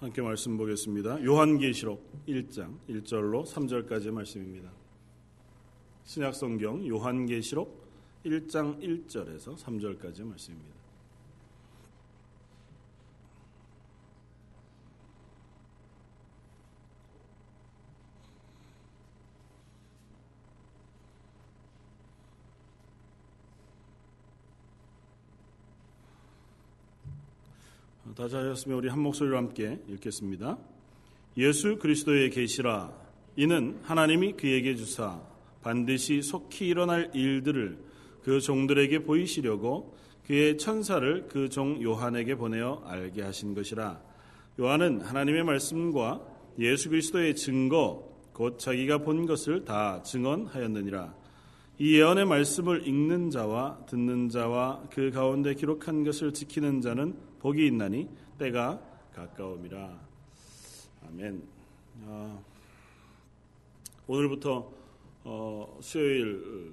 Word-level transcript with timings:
함께 0.00 0.22
말씀 0.22 0.56
보겠습니다. 0.56 1.24
요한계시록 1.24 2.24
1장 2.28 2.78
1절로 2.88 3.44
3절까지의 3.44 4.12
말씀입니다. 4.12 4.70
신약성경 6.04 6.86
요한계시록 6.86 7.84
1장 8.24 8.80
1절에서 8.80 9.56
3절까지의 9.56 10.22
말씀입니다. 10.22 10.77
다 28.18 28.26
잘하셨으면 28.26 28.78
우리 28.78 28.88
한 28.88 28.98
목소리로 28.98 29.36
함께 29.36 29.78
읽겠습니다. 29.86 30.58
예수 31.36 31.78
그리스도의 31.78 32.30
계시라. 32.30 32.92
이는 33.36 33.78
하나님이 33.84 34.32
그에게 34.32 34.74
주사 34.74 35.22
반드시 35.62 36.20
속히 36.22 36.66
일어날 36.66 37.12
일들을 37.14 37.78
그 38.24 38.40
종들에게 38.40 39.04
보이시려고 39.04 39.96
그의 40.26 40.58
천사를 40.58 41.28
그 41.28 41.48
종 41.48 41.80
요한에게 41.80 42.34
보내어 42.34 42.82
알게 42.86 43.22
하신 43.22 43.54
것이라. 43.54 44.00
요한은 44.58 45.00
하나님의 45.02 45.44
말씀과 45.44 46.20
예수 46.58 46.88
그리스도의 46.88 47.36
증거 47.36 48.02
곧 48.32 48.58
자기가 48.58 48.98
본 48.98 49.26
것을 49.26 49.64
다 49.64 50.02
증언하였느니라. 50.02 51.14
이 51.78 51.94
예언의 51.94 52.26
말씀을 52.26 52.84
읽는 52.84 53.30
자와 53.30 53.86
듣는 53.88 54.28
자와 54.28 54.88
그 54.90 55.12
가운데 55.12 55.54
기록한 55.54 56.02
것을 56.02 56.34
지키는 56.34 56.80
자는 56.80 57.27
복이 57.38 57.68
있나니 57.68 58.08
때가 58.36 58.80
가까움이라. 59.14 60.00
아멘. 61.06 61.42
아, 62.04 62.38
오늘부터 64.08 64.72
어, 65.22 65.78
수요일을 65.80 66.72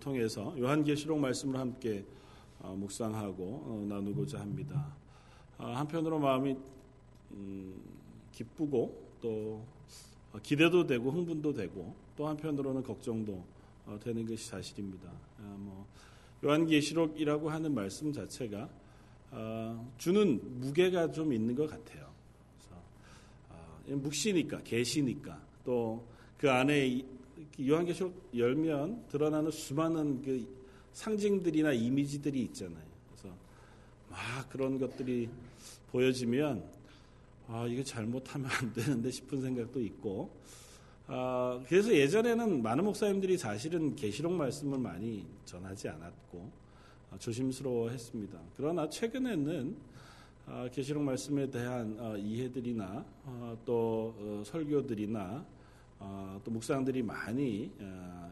통해서 0.00 0.54
요한계시록 0.58 1.18
말씀을 1.20 1.58
함께 1.58 2.04
어, 2.60 2.74
묵상하고 2.74 3.44
어, 3.44 3.86
나누고자 3.88 4.40
합니다. 4.40 4.92
아, 5.58 5.76
한편으로 5.76 6.18
마음이 6.18 6.56
음, 7.32 7.80
기쁘고 8.32 9.04
또 9.20 9.64
기대도 10.42 10.86
되고 10.86 11.12
흥분도 11.12 11.52
되고 11.52 11.94
또 12.16 12.26
한편으로는 12.26 12.82
걱정도 12.82 13.44
어, 13.86 13.98
되는 14.02 14.26
것이 14.26 14.48
사실입니다. 14.48 15.08
아, 15.38 15.54
뭐 15.58 15.86
요한계시록이라고 16.44 17.50
하는 17.50 17.72
말씀 17.72 18.12
자체가 18.12 18.68
어, 19.36 19.92
주는 19.98 20.40
무게가 20.60 21.10
좀 21.10 21.32
있는 21.32 21.54
것 21.54 21.68
같아요. 21.68 22.08
그래서, 22.56 22.82
어, 23.50 23.96
묵시니까, 23.96 24.62
계시니까, 24.62 25.38
또 25.64 26.14
그 26.44 26.50
안에 26.50 27.02
요한계시록 27.58 28.32
열면 28.36 29.06
드러나는 29.08 29.50
수많은 29.50 30.20
그 30.20 30.46
상징들이나 30.92 31.72
이미지들이 31.72 32.42
있잖아요. 32.42 32.84
그래서 33.08 33.34
막 34.10 34.46
그런 34.50 34.78
것들이 34.78 35.30
보여지면 35.90 36.62
아, 37.48 37.66
이게 37.66 37.82
잘못하면 37.82 38.50
안 38.50 38.74
되는데 38.74 39.10
싶은 39.10 39.40
생각도 39.40 39.80
있고, 39.80 40.30
아, 41.06 41.62
그래서 41.66 41.94
예전에는 41.94 42.62
많은 42.62 42.84
목사님들이 42.84 43.38
사실은 43.38 43.96
계시록 43.96 44.30
말씀을 44.32 44.78
많이 44.78 45.26
전하지 45.46 45.88
않았고, 45.88 46.38
아, 46.40 46.63
조심스러워했습니다. 47.18 48.38
그러나 48.56 48.88
최근에는 48.88 49.76
아, 50.46 50.68
계시록 50.70 51.02
말씀에 51.02 51.50
대한 51.50 51.96
어, 51.98 52.18
이해들이나 52.18 53.04
어, 53.24 53.58
또 53.64 54.14
어, 54.18 54.42
설교들이나 54.44 55.46
또 56.44 56.50
묵상들이 56.50 57.02
많이 57.02 57.70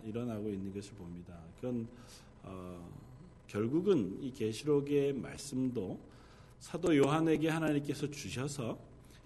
일어나고 0.05 0.51
있는 0.51 0.75
것을 0.75 0.93
봅니다. 0.93 1.39
그건 1.57 1.89
결국은 3.47 4.19
이 4.21 4.31
계시록의 4.31 5.15
말씀도 5.15 5.99
사도 6.59 6.95
요한에게 6.95 7.49
하나님께서 7.49 8.11
주셔서 8.11 8.79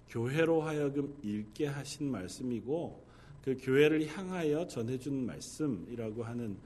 교회로 0.07 0.61
하여금 0.61 1.13
읽게 1.23 1.67
하신 1.67 2.09
말씀이고 2.09 3.03
그 3.43 3.57
교회를 3.59 4.07
향하여 4.07 4.65
전해준 4.65 5.25
말씀이라고 5.25 6.23
하는 6.23 6.57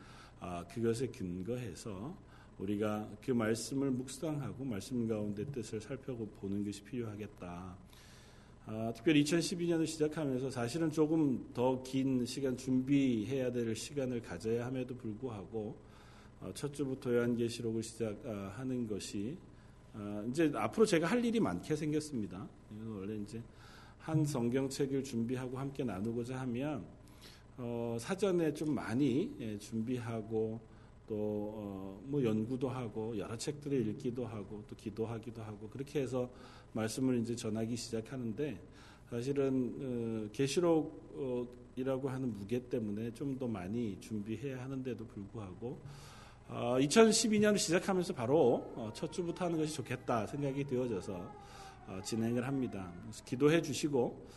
그것에 0.72 1.08
근거해서 1.08 2.16
우리가 2.62 3.10
그 3.24 3.32
말씀을 3.32 3.90
묵상하고 3.92 4.64
말씀 4.64 5.08
가운데 5.08 5.44
뜻을 5.46 5.82
살펴보는 5.82 6.64
것이 6.64 6.84
필요하겠다. 6.84 7.78
아, 8.68 8.94
특별히 8.96 9.24
2012년을 9.24 9.88
시작하면서 9.88 10.52
사실은 10.52 10.92
조금 10.92 11.50
더 11.54 11.82
긴 11.84 12.24
시간 12.26 12.56
준비해야 12.56 13.52
될 13.52 13.76
시간을 13.76 14.22
가져야 14.22 14.68
함에도 14.68 14.96
불구하고 14.96 15.76
어, 16.40 16.52
첫 16.54 16.72
주부터 16.74 17.14
요한계시록을 17.16 17.82
시작하는 17.82 18.88
것이 18.88 19.38
어, 19.94 20.24
이제 20.30 20.52
앞으로 20.54 20.86
제가 20.86 21.08
할 21.08 21.26
일이 21.26 21.40
많게 21.40 21.76
생겼습니다. 21.76 22.48
원래 22.88 23.16
이제 23.18 23.42
한 23.98 24.24
성경책을 24.24 25.04
준비하고 25.04 25.58
함께 25.58 25.84
나누고자 25.84 26.40
하면 26.42 26.86
어, 27.58 27.98
사전에 28.00 28.54
좀 28.54 28.74
많이 28.76 29.36
예, 29.40 29.58
준비하고 29.58 30.71
또뭐 31.12 32.20
어, 32.20 32.24
연구도 32.24 32.70
하고 32.70 33.18
여러 33.18 33.36
책들을 33.36 33.86
읽기도 33.90 34.26
하고 34.26 34.64
또 34.70 34.76
기도하기도 34.78 35.44
하고 35.44 35.68
그렇게 35.68 36.00
해서 36.00 36.30
말씀을 36.72 37.20
이제 37.20 37.36
전하기 37.36 37.76
시작하는데 37.76 38.58
사실은 39.10 39.76
어, 39.82 40.30
계시록이라고 40.32 42.10
하는 42.10 42.34
무게 42.38 42.66
때문에 42.70 43.14
좀 43.14 43.38
더 43.38 43.48
많이 43.48 44.00
준비해야 44.00 44.64
하는데도 44.64 45.06
불구하고 45.08 45.82
2012년을 46.50 47.56
어, 47.56 47.58
시작하면서 47.58 48.14
바로 48.14 48.92
첫 48.94 49.12
주부터 49.12 49.46
하는 49.46 49.58
것이 49.58 49.74
좋겠다 49.74 50.28
생각이 50.28 50.64
되어져서 50.64 51.42
진행을 52.06 52.46
합니다. 52.48 52.92
기도해 53.26 53.62
주시고 53.62 54.28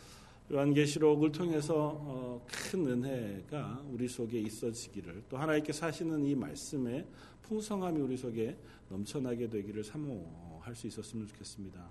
요한계시록을 0.51 1.31
통해서 1.31 1.97
어, 1.99 2.45
큰 2.47 2.85
은혜가 2.85 3.83
우리 3.89 4.07
속에 4.07 4.39
있어지기를 4.39 5.23
또 5.27 5.37
하나님께서 5.37 5.87
하시는 5.87 6.23
이 6.23 6.35
말씀의 6.35 7.05
풍성함이 7.41 7.99
우리 7.99 8.15
속에 8.15 8.55
넘쳐나게 8.89 9.49
되기를 9.49 9.83
사모할 9.83 10.75
수 10.75 10.85
있었으면 10.85 11.27
좋겠습니다. 11.27 11.89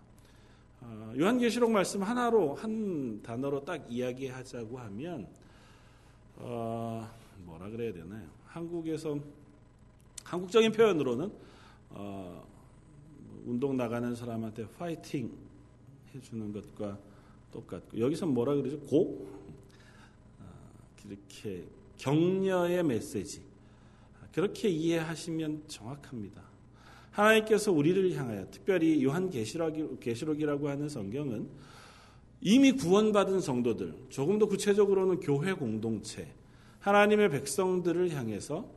어, 0.82 1.12
요한계시록 1.18 1.70
말씀 1.70 2.02
하나로 2.02 2.54
한 2.54 3.20
단어로 3.22 3.64
딱 3.64 3.90
이야기하자고 3.90 4.78
하면 4.78 5.26
어, 6.36 7.10
뭐라 7.38 7.70
그래야 7.70 7.92
되나요? 7.92 8.28
한국에서 8.46 9.18
한국적인 10.22 10.72
표현으로는 10.72 11.30
운동 13.44 13.76
나가는 13.76 14.14
사람한테 14.14 14.66
파이팅 14.78 15.30
해주는 16.14 16.52
것과 16.52 16.98
똑같고 17.54 17.98
여기서 17.98 18.26
뭐라 18.26 18.54
그러죠? 18.54 18.78
고 18.80 19.26
아, 20.40 20.44
이렇게 21.08 21.64
격려의 21.96 22.82
메시지 22.82 23.42
그렇게 24.32 24.68
이해하시면 24.68 25.62
정확합니다. 25.68 26.42
하나님께서 27.12 27.70
우리를 27.70 28.12
향하여 28.14 28.50
특별히 28.50 29.02
요한 29.04 29.30
계시록이라고 29.30 30.68
하는 30.68 30.88
성경은 30.88 31.48
이미 32.40 32.72
구원받은 32.72 33.40
성도들, 33.40 33.94
조금 34.08 34.38
더 34.38 34.46
구체적으로는 34.46 35.20
교회 35.20 35.52
공동체, 35.52 36.34
하나님의 36.80 37.30
백성들을 37.30 38.10
향해서 38.10 38.68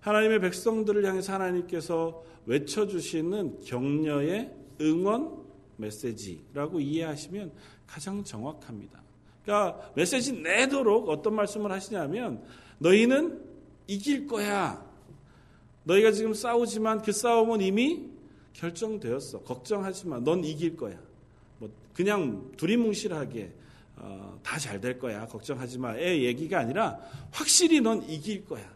하나님의 0.00 0.40
백성들을 0.40 1.04
향해서 1.06 1.32
하나님께서 1.32 2.24
외쳐주시는 2.46 3.60
격려의 3.60 4.52
응원 4.80 5.44
메시지라고 5.76 6.80
이해하시면 6.80 7.52
가장 7.86 8.24
정확합니다. 8.24 9.02
그러니까 9.44 9.92
메시지 9.94 10.32
내도록 10.32 11.08
어떤 11.08 11.34
말씀을 11.34 11.70
하시냐면 11.70 12.42
너희는 12.78 13.42
이길 13.86 14.26
거야. 14.26 14.84
너희가 15.84 16.12
지금 16.12 16.32
싸우지만 16.32 17.02
그 17.02 17.12
싸움은 17.12 17.60
이미 17.60 18.08
결정되었어. 18.54 19.40
걱정하지 19.42 20.08
마. 20.08 20.18
넌 20.20 20.42
이길 20.44 20.76
거야. 20.76 20.98
뭐 21.58 21.68
그냥 21.92 22.50
두리뭉실하게 22.56 23.52
어, 23.96 24.38
다 24.42 24.58
잘 24.58 24.80
될 24.80 24.98
거야. 24.98 25.26
걱정하지 25.26 25.78
마. 25.78 25.96
애 25.96 26.22
얘기가 26.22 26.58
아니라 26.58 26.98
확실히 27.30 27.80
넌 27.80 28.02
이길 28.08 28.44
거야. 28.46 28.72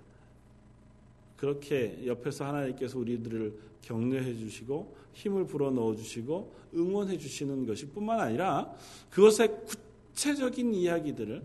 그렇게 1.37 2.02
옆에서 2.06 2.46
하나님께서 2.46 2.99
우리들을 2.99 3.58
격려해 3.82 4.34
주시고 4.37 4.96
힘을 5.18 5.46
불어 5.46 5.70
넣어 5.70 5.96
주시고 5.96 6.54
응원해 6.74 7.18
주시는 7.18 7.66
것이 7.66 7.86
뿐만 7.86 8.20
아니라 8.20 8.72
그것의 9.10 9.64
구체적인 9.66 10.74
이야기들을 10.74 11.42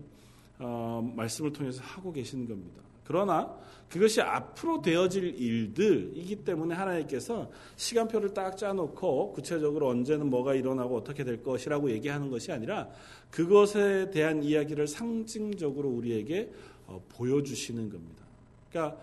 어, 0.60 1.12
말씀을 1.16 1.52
통해서 1.52 1.82
하고 1.82 2.12
계시는 2.12 2.46
겁니다. 2.46 2.82
그러나 3.04 3.52
그것이 3.90 4.20
앞으로 4.20 4.80
되어질 4.80 5.40
일들이기 5.40 6.36
때문에 6.36 6.74
하나님께서 6.74 7.50
시간표를 7.76 8.32
딱 8.32 8.56
짜놓고 8.56 9.32
구체적으로 9.32 9.88
언제는 9.88 10.30
뭐가 10.30 10.54
일어나고 10.54 10.96
어떻게 10.96 11.24
될 11.24 11.42
것이라고 11.42 11.90
얘기하는 11.90 12.30
것이 12.30 12.52
아니라 12.52 12.88
그것에 13.30 14.10
대한 14.10 14.42
이야기를 14.44 14.86
상징적으로 14.86 15.88
우리에게 15.88 16.50
어, 16.86 17.02
보여주시는 17.08 17.90
겁니다. 17.90 18.24
그러니까 18.70 19.00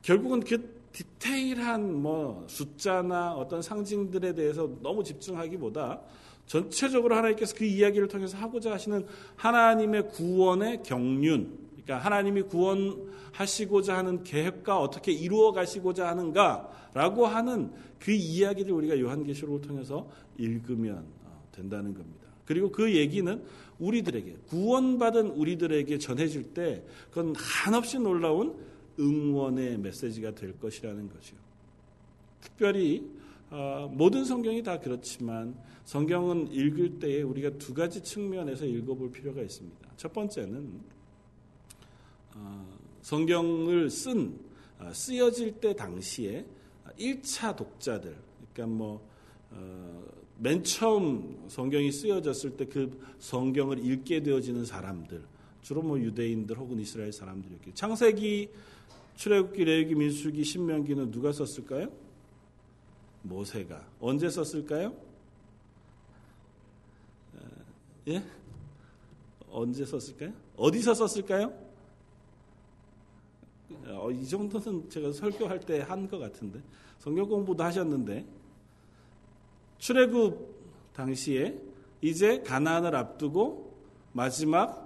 결국은 0.00 0.40
그 0.40 0.75
디테일한 0.96 2.00
뭐 2.00 2.46
숫자나 2.48 3.34
어떤 3.34 3.60
상징들에 3.60 4.34
대해서 4.34 4.70
너무 4.80 5.04
집중하기보다 5.04 6.00
전체적으로 6.46 7.14
하나님께서 7.16 7.54
그 7.54 7.64
이야기를 7.64 8.08
통해서 8.08 8.38
하고자 8.38 8.72
하시는 8.72 9.04
하나님의 9.36 10.08
구원의 10.08 10.82
경륜, 10.84 11.58
그러니까 11.72 11.98
하나님이 11.98 12.42
구원하시고자 12.42 13.94
하는 13.94 14.24
계획과 14.24 14.80
어떻게 14.80 15.12
이루어 15.12 15.52
가시고자 15.52 16.08
하는가라고 16.08 17.26
하는 17.26 17.72
그 17.98 18.12
이야기를 18.12 18.72
우리가 18.72 18.98
요한계시록을 18.98 19.60
통해서 19.60 20.08
읽으면 20.38 21.04
어, 21.24 21.48
된다는 21.52 21.92
겁니다. 21.92 22.26
그리고 22.46 22.70
그 22.70 22.94
얘기는 22.94 23.42
우리들에게 23.78 24.36
구원받은 24.46 25.32
우리들에게 25.32 25.98
전해질 25.98 26.54
때 26.54 26.82
그건 27.10 27.34
한없이 27.36 27.98
놀라운 27.98 28.54
응원의 28.98 29.78
메시지가 29.78 30.34
될 30.34 30.58
것이라는 30.58 31.08
거죠. 31.08 31.36
특별히 32.40 33.08
어, 33.50 33.90
모든 33.92 34.24
성경이 34.24 34.62
다 34.62 34.80
그렇지만 34.80 35.56
성경은 35.84 36.52
읽을 36.52 36.98
때에 36.98 37.22
우리가 37.22 37.50
두 37.58 37.74
가지 37.74 38.02
측면에서 38.02 38.64
읽어볼 38.66 39.12
필요가 39.12 39.40
있습니다. 39.42 39.90
첫 39.96 40.12
번째는 40.12 40.80
어, 42.34 42.78
성경을 43.02 43.90
쓴 43.90 44.38
어, 44.78 44.92
쓰여질 44.92 45.60
때 45.60 45.74
당시에 45.74 46.44
1차 46.98 47.56
독자들, 47.56 48.16
그러니까 48.52 48.76
뭐 48.76 49.16
맨 50.38 50.62
처음 50.64 51.44
성경이 51.48 51.90
쓰여졌을 51.92 52.56
때 52.56 52.66
그 52.66 53.00
성경을 53.18 53.84
읽게 53.84 54.22
되어지는 54.22 54.64
사람들, 54.64 55.22
주로 55.62 55.82
뭐 55.82 55.98
유대인들 55.98 56.58
혹은 56.58 56.78
이스라엘 56.78 57.12
사람들이었기. 57.12 57.72
창세기, 57.74 58.50
출애굽기, 59.16 59.64
레위기, 59.64 59.94
민수기, 59.94 60.44
신명기는 60.44 61.10
누가 61.10 61.32
썼을까요? 61.32 61.90
모세가 63.22 63.84
언제 64.00 64.28
썼을까요? 64.30 64.94
예? 68.08 68.22
언제 69.50 69.84
썼을까요? 69.84 70.32
어디서 70.56 70.94
썼을까요? 70.94 71.52
어, 73.86 74.10
이 74.10 74.26
정도는 74.28 74.88
제가 74.88 75.12
설교할 75.12 75.60
때 75.60 75.80
한 75.80 76.08
것 76.08 76.18
같은데 76.18 76.60
성경 76.98 77.28
공부도 77.28 77.64
하셨는데 77.64 78.24
출애굽 79.78 80.92
당시에 80.92 81.58
이제 82.00 82.42
가나안을 82.42 82.94
앞두고 82.94 83.74
마지막 84.12 84.85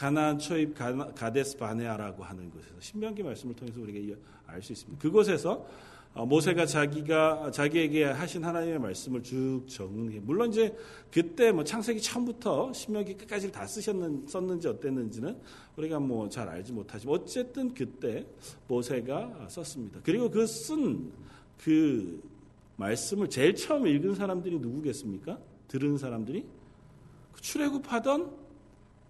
가나안 0.00 0.38
초입 0.38 0.74
가데스 1.14 1.58
바네아라고 1.58 2.24
하는 2.24 2.50
곳에서 2.50 2.72
신명기 2.80 3.22
말씀을 3.22 3.54
통해서 3.54 3.82
우리가 3.82 4.18
알 4.46 4.62
수 4.62 4.72
있습니다. 4.72 4.98
그곳에서 4.98 5.66
어, 6.14 6.24
모세가 6.24 6.64
자기가 6.64 7.50
자기에게 7.50 8.04
하신 8.04 8.42
하나님의 8.42 8.78
말씀을 8.78 9.22
쭉 9.22 9.62
정리해. 9.68 10.18
물론 10.20 10.48
이제 10.48 10.74
그때 11.12 11.52
뭐 11.52 11.64
창세기 11.64 12.00
처음부터 12.00 12.72
신명기 12.72 13.18
끝까지 13.18 13.52
다 13.52 13.66
쓰셨는 13.66 14.26
썼는지 14.26 14.68
어땠는지는 14.68 15.36
우리가 15.76 16.00
뭐 16.00 16.30
잘 16.30 16.48
알지 16.48 16.72
못하지만 16.72 17.16
어쨌든 17.16 17.74
그때 17.74 18.26
모세가 18.68 19.48
썼습니다. 19.50 20.00
그리고 20.02 20.30
그 20.30 20.46
쓴그 20.46 21.10
그 21.58 22.22
말씀을 22.76 23.28
제일 23.28 23.54
처음 23.54 23.86
읽은 23.86 24.14
사람들이 24.14 24.58
누구겠습니까? 24.60 25.38
들은 25.68 25.98
사람들이 25.98 26.46
그 27.34 27.42
출애굽하던 27.42 28.39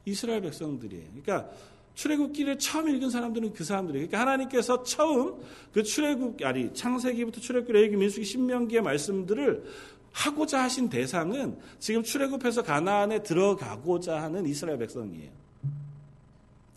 이스라엘 0.05 0.41
백성들이에요. 0.43 1.07
그러니까 1.11 1.51
출애굽기를 1.95 2.59
처음 2.59 2.89
읽은 2.89 3.11
사람들은 3.11 3.53
그 3.53 3.65
사람들이에요. 3.65 4.09
그러니까 4.09 4.21
하나님께서 4.21 4.83
처음 4.83 5.43
그 5.73 5.83
출애굽 5.83 6.43
아니 6.45 6.73
창세기부터 6.73 7.41
출애굽기, 7.41 7.73
레위기, 7.73 7.97
민수기, 7.97 8.25
신명기의 8.25 8.83
말씀들을 8.83 9.65
하고자 10.13 10.63
하신 10.63 10.89
대상은 10.89 11.57
지금 11.79 12.03
출애굽해서 12.03 12.63
가나안에 12.63 13.23
들어가고자 13.23 14.23
하는 14.23 14.47
이스라엘 14.47 14.79
백성이에요. 14.79 15.31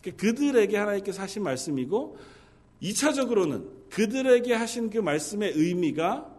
그러니까 0.02 0.22
그들에게 0.22 0.76
하나님께서 0.76 1.22
하신 1.22 1.42
말씀이고 1.42 2.18
2차적으로는 2.82 3.90
그들에게 3.90 4.52
하신 4.52 4.90
그 4.90 4.98
말씀의 4.98 5.52
의미가 5.54 6.32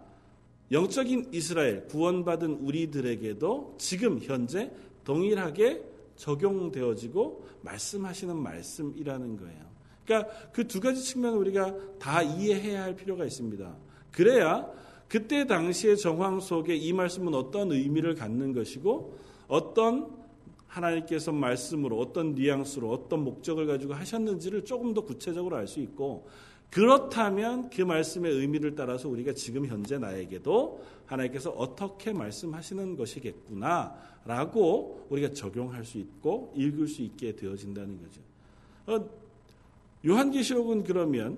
영적인 0.72 1.30
이스라엘 1.32 1.86
구원받은 1.88 2.60
우리들에게도 2.62 3.76
지금 3.78 4.20
현재 4.22 4.72
동일하게 5.04 5.95
적용되어지고 6.16 7.46
말씀하시는 7.62 8.36
말씀이라는 8.36 9.38
거예요. 9.38 9.76
그러니까 10.06 10.32
그 10.52 10.68
두 10.68 10.80
가지 10.80 11.02
측면을 11.04 11.38
우리가 11.40 11.76
다 12.00 12.22
이해해야 12.22 12.84
할 12.84 12.96
필요가 12.96 13.26
있습니다. 13.26 13.76
그래야 14.12 14.70
그때 15.08 15.46
당시의 15.46 15.98
정황 15.98 16.40
속에 16.40 16.76
이 16.76 16.94
말씀은 16.94 17.34
어떤 17.34 17.72
의미를 17.72 18.16
갖는 18.16 18.54
것이고 18.54 19.18
어떤 19.48 20.26
하나님께서 20.68 21.32
말씀으로 21.32 22.00
어떤 22.00 22.36
뉘앙스로 22.36 22.92
어떤 22.92 23.24
목적을 23.24 23.66
가지고 23.66 23.94
하셨는지를 23.94 24.66
조금 24.66 24.94
더 24.94 25.02
구체적으로 25.02 25.56
알 25.56 25.68
수 25.68 25.80
있고 25.80 26.28
그렇다면 26.70 27.70
그 27.70 27.82
말씀의 27.82 28.34
의미를 28.34 28.76
따라서 28.76 29.08
우리가 29.08 29.34
지금 29.34 29.66
현재 29.66 29.98
나에게도 29.98 30.84
하나님께서 31.06 31.52
어떻게 31.52 32.12
말씀하시는 32.12 32.98
것이겠구나라고 32.98 34.28
우리가 35.10 35.34
적용할 35.34 35.86
수 35.86 35.98
있고 36.00 36.54
읽을 36.56 36.88
수 36.88 37.02
있게 37.02 37.36
되어진다는 37.36 38.00
거죠. 38.02 38.22
어, 38.88 39.10
요한계시록은 40.06 40.84
그러면 40.84 41.38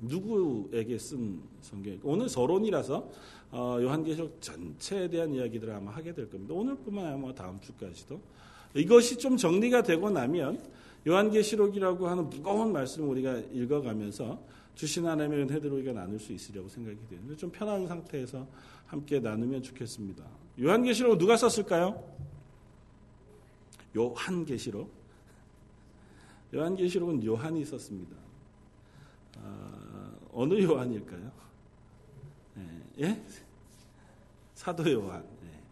누구에게 0.00 0.98
쓴 0.98 1.40
성경일까? 1.62 2.02
오늘 2.06 2.28
서론이라서 2.28 3.10
어, 3.52 3.78
요한계시록 3.80 4.40
전체에 4.40 5.08
대한 5.08 5.32
이야기들을 5.32 5.72
아마 5.72 5.92
하게 5.92 6.12
될 6.12 6.28
겁니다. 6.28 6.52
오늘뿐만 6.54 7.04
아니라 7.04 7.18
뭐 7.18 7.34
다음 7.34 7.60
주까지도 7.60 8.20
이것이 8.74 9.16
좀 9.16 9.36
정리가 9.36 9.82
되고 9.82 10.10
나면 10.10 10.60
요한계시록이라고 11.06 12.08
하는 12.08 12.28
무거운 12.28 12.72
말씀을 12.72 13.08
우리가 13.08 13.38
읽어가면서 13.52 14.42
주신 14.74 15.06
하나님의 15.06 15.44
은혜들을 15.44 15.72
우리가 15.78 15.92
나눌 15.92 16.18
수 16.18 16.32
있으려고 16.32 16.68
생각이 16.68 16.98
되는데 17.08 17.36
좀 17.36 17.50
편한 17.50 17.86
상태에서 17.86 18.46
함께 18.86 19.20
나누면 19.20 19.62
좋겠습니다. 19.62 20.24
요한계시록 20.60 21.18
누가 21.18 21.36
썼을까요? 21.36 22.02
요한계시록. 23.96 24.90
요한계시록은 26.54 27.24
요한이 27.24 27.64
썼습니다. 27.64 28.16
어, 29.38 30.18
어느 30.32 30.62
요한일까요? 30.62 31.32
네, 32.54 32.82
예? 33.00 33.22
사도 34.54 34.90
요한. 34.90 35.22
네. 35.42 35.62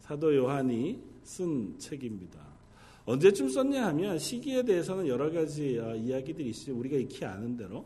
사도 0.00 0.34
요한이 0.34 1.02
쓴 1.24 1.78
책입니다. 1.78 2.51
언제쯤 3.04 3.48
썼냐 3.48 3.86
하면 3.88 4.18
시기에 4.18 4.62
대해서는 4.62 5.08
여러 5.08 5.30
가지 5.30 5.78
어, 5.78 5.94
이야기들이 5.94 6.50
있어요. 6.50 6.76
우리가 6.76 6.96
익히 6.96 7.24
아는 7.24 7.56
대로 7.56 7.84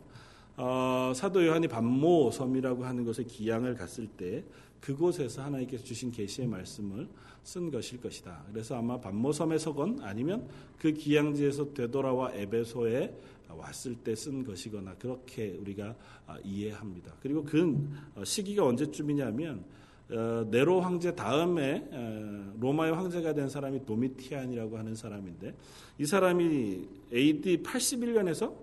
어, 0.55 1.11
사도 1.15 1.45
요한이 1.45 1.67
반모 1.67 2.31
섬이라고 2.31 2.85
하는 2.85 3.03
곳에 3.03 3.23
기양을 3.23 3.75
갔을 3.75 4.07
때 4.07 4.43
그곳에서 4.79 5.43
하나님께서 5.43 5.83
주신 5.83 6.11
계시의 6.11 6.47
말씀을 6.47 7.07
쓴 7.43 7.71
것일 7.71 8.01
것이다. 8.01 8.43
그래서 8.51 8.75
아마 8.75 8.99
반모 8.99 9.31
섬에 9.31 9.57
서건 9.57 9.99
아니면 10.01 10.47
그 10.77 10.91
기양지에서 10.91 11.73
되돌아와 11.73 12.33
에베소에 12.33 13.13
왔을 13.49 13.95
때 13.95 14.13
쓴 14.13 14.43
것이거나 14.43 14.95
그렇게 14.95 15.57
우리가 15.59 15.95
아, 16.25 16.37
이해합니다. 16.43 17.13
그리고 17.21 17.43
그 17.43 17.87
어, 18.15 18.23
시기가 18.23 18.65
언제쯤이냐면 18.65 19.59
어, 19.59 19.65
네로 20.09 20.79
황제 20.79 21.13
다음에 21.13 21.85
어, 21.91 22.53
로마의 22.59 22.93
황제가 22.93 23.33
된 23.33 23.49
사람이 23.49 23.85
도미티안이라고 23.85 24.77
하는 24.77 24.95
사람인데 24.95 25.53
이 25.97 26.05
사람이 26.05 26.87
AD 27.13 27.63
81년에서 27.63 28.53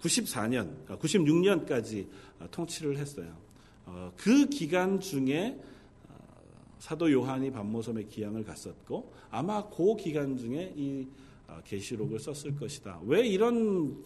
94년, 0.00 0.86
96년까지 0.86 2.06
아, 2.38 2.46
통치를 2.50 2.96
했어요. 2.96 3.36
어, 3.84 4.12
그 4.16 4.46
기간 4.46 4.98
중에 4.98 5.58
사도 6.78 7.10
요한이 7.10 7.50
반모섬에 7.50 8.04
기양을 8.04 8.44
갔었고 8.44 9.12
아마 9.30 9.68
그 9.68 9.96
기간 9.96 10.36
중에 10.36 10.72
이 10.76 11.06
계시록을 11.64 12.18
썼을 12.18 12.56
것이다. 12.56 13.00
왜 13.04 13.26
이런 13.26 13.96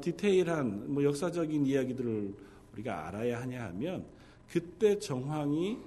디테일한 0.00 0.92
뭐 0.92 1.02
역사적인 1.04 1.66
이야기들을 1.66 2.34
우리가 2.72 3.08
알아야 3.08 3.40
하냐 3.40 3.64
하면 3.66 4.04
그때 4.50 4.98
정황이 4.98 5.78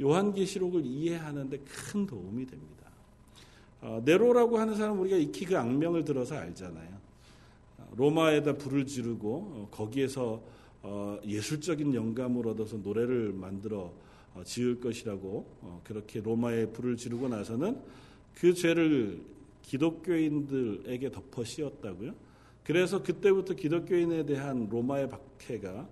요한계시록을 0.00 0.84
이해하는데 0.86 1.58
큰 1.58 2.06
도움이 2.06 2.46
됩니다. 2.46 2.86
어, 3.80 4.02
네로라고 4.04 4.58
하는 4.58 4.74
사람 4.74 5.00
우리가 5.00 5.16
익히 5.16 5.44
그 5.44 5.56
악명을 5.56 6.04
들어서 6.04 6.36
알잖아요. 6.36 6.98
로마에다 7.96 8.56
불을 8.56 8.86
지르고 8.86 9.34
어, 9.34 9.68
거기에서 9.70 10.42
어, 10.82 11.18
예술적인 11.24 11.94
영감을 11.94 12.46
얻어서 12.48 12.76
노래를 12.76 13.32
만들어 13.32 13.92
어, 14.34 14.42
지을 14.44 14.80
것이라고 14.80 15.80
그렇게 15.84 16.20
로마에 16.20 16.66
불을 16.66 16.96
지르고 16.96 17.28
나서는 17.28 17.80
그 18.34 18.54
죄를 18.54 19.20
기독교인들에게 19.62 21.10
덮어 21.10 21.44
씌웠다고요. 21.44 22.14
그래서 22.62 23.02
그때부터 23.02 23.54
기독교인에 23.54 24.26
대한 24.26 24.68
로마의 24.70 25.08
박해가 25.08 25.88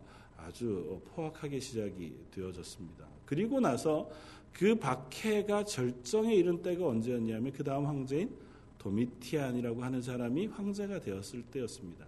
아주 0.46 1.00
포악하게 1.14 1.58
시작이 1.58 2.12
되어졌습니다. 2.30 3.04
그리고 3.24 3.58
나서 3.58 4.08
그 4.52 4.76
박해가 4.76 5.64
절정에 5.64 6.34
이른 6.34 6.62
때가 6.62 6.86
언제였냐면 6.86 7.52
그 7.52 7.64
다음 7.64 7.84
황제인 7.86 8.30
도미티안이라고 8.78 9.82
하는 9.82 10.00
사람이 10.00 10.46
황제가 10.46 11.00
되었을 11.00 11.42
때였습니다. 11.50 12.06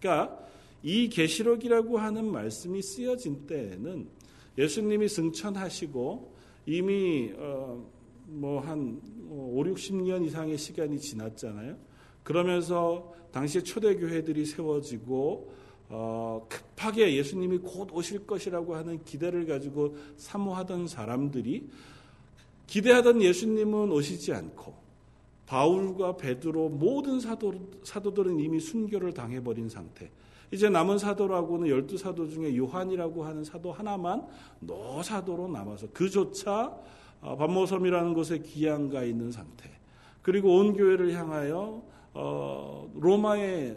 그러니까 0.00 0.46
이 0.82 1.08
계시록이라고 1.08 1.98
하는 1.98 2.30
말씀이 2.30 2.82
쓰여진 2.82 3.46
때에는 3.46 4.08
예수님이 4.58 5.08
승천하시고 5.08 6.34
이미 6.66 7.32
어 7.36 7.86
뭐한 8.26 9.00
5, 9.30 9.62
60년 9.62 10.26
이상의 10.26 10.58
시간이 10.58 10.98
지났잖아요. 10.98 11.76
그러면서 12.24 13.14
당시에 13.30 13.62
초대 13.62 13.94
교회들이 13.94 14.44
세워지고 14.44 15.52
어, 15.88 16.46
급하게 16.48 17.16
예수님이 17.16 17.58
곧 17.58 17.90
오실 17.92 18.26
것이라고 18.26 18.74
하는 18.74 19.04
기대를 19.04 19.46
가지고 19.46 19.96
사모하던 20.16 20.88
사람들이 20.88 21.68
기대하던 22.66 23.22
예수님은 23.22 23.92
오시지 23.92 24.32
않고 24.32 24.74
바울과 25.46 26.16
베드로 26.16 26.70
모든 26.70 27.20
사도, 27.20 27.54
사도들은 27.84 28.40
이미 28.40 28.58
순교를 28.58 29.14
당해버린 29.14 29.68
상태. 29.68 30.10
이제 30.52 30.68
남은 30.68 30.98
사도라고는 30.98 31.68
열두 31.68 31.96
사도 31.98 32.28
중에 32.28 32.56
요한이라고 32.56 33.24
하는 33.24 33.44
사도 33.44 33.72
하나만 33.72 34.26
노사도로 34.60 35.48
남아서 35.48 35.88
그조차 35.92 36.76
어, 37.20 37.36
반모섬이라는 37.36 38.14
곳에 38.14 38.38
기양가 38.38 39.04
있는 39.04 39.32
상태. 39.32 39.70
그리고 40.22 40.56
온 40.56 40.76
교회를 40.76 41.14
향하여 41.14 41.82
어, 42.12 42.90
로마의 42.94 43.76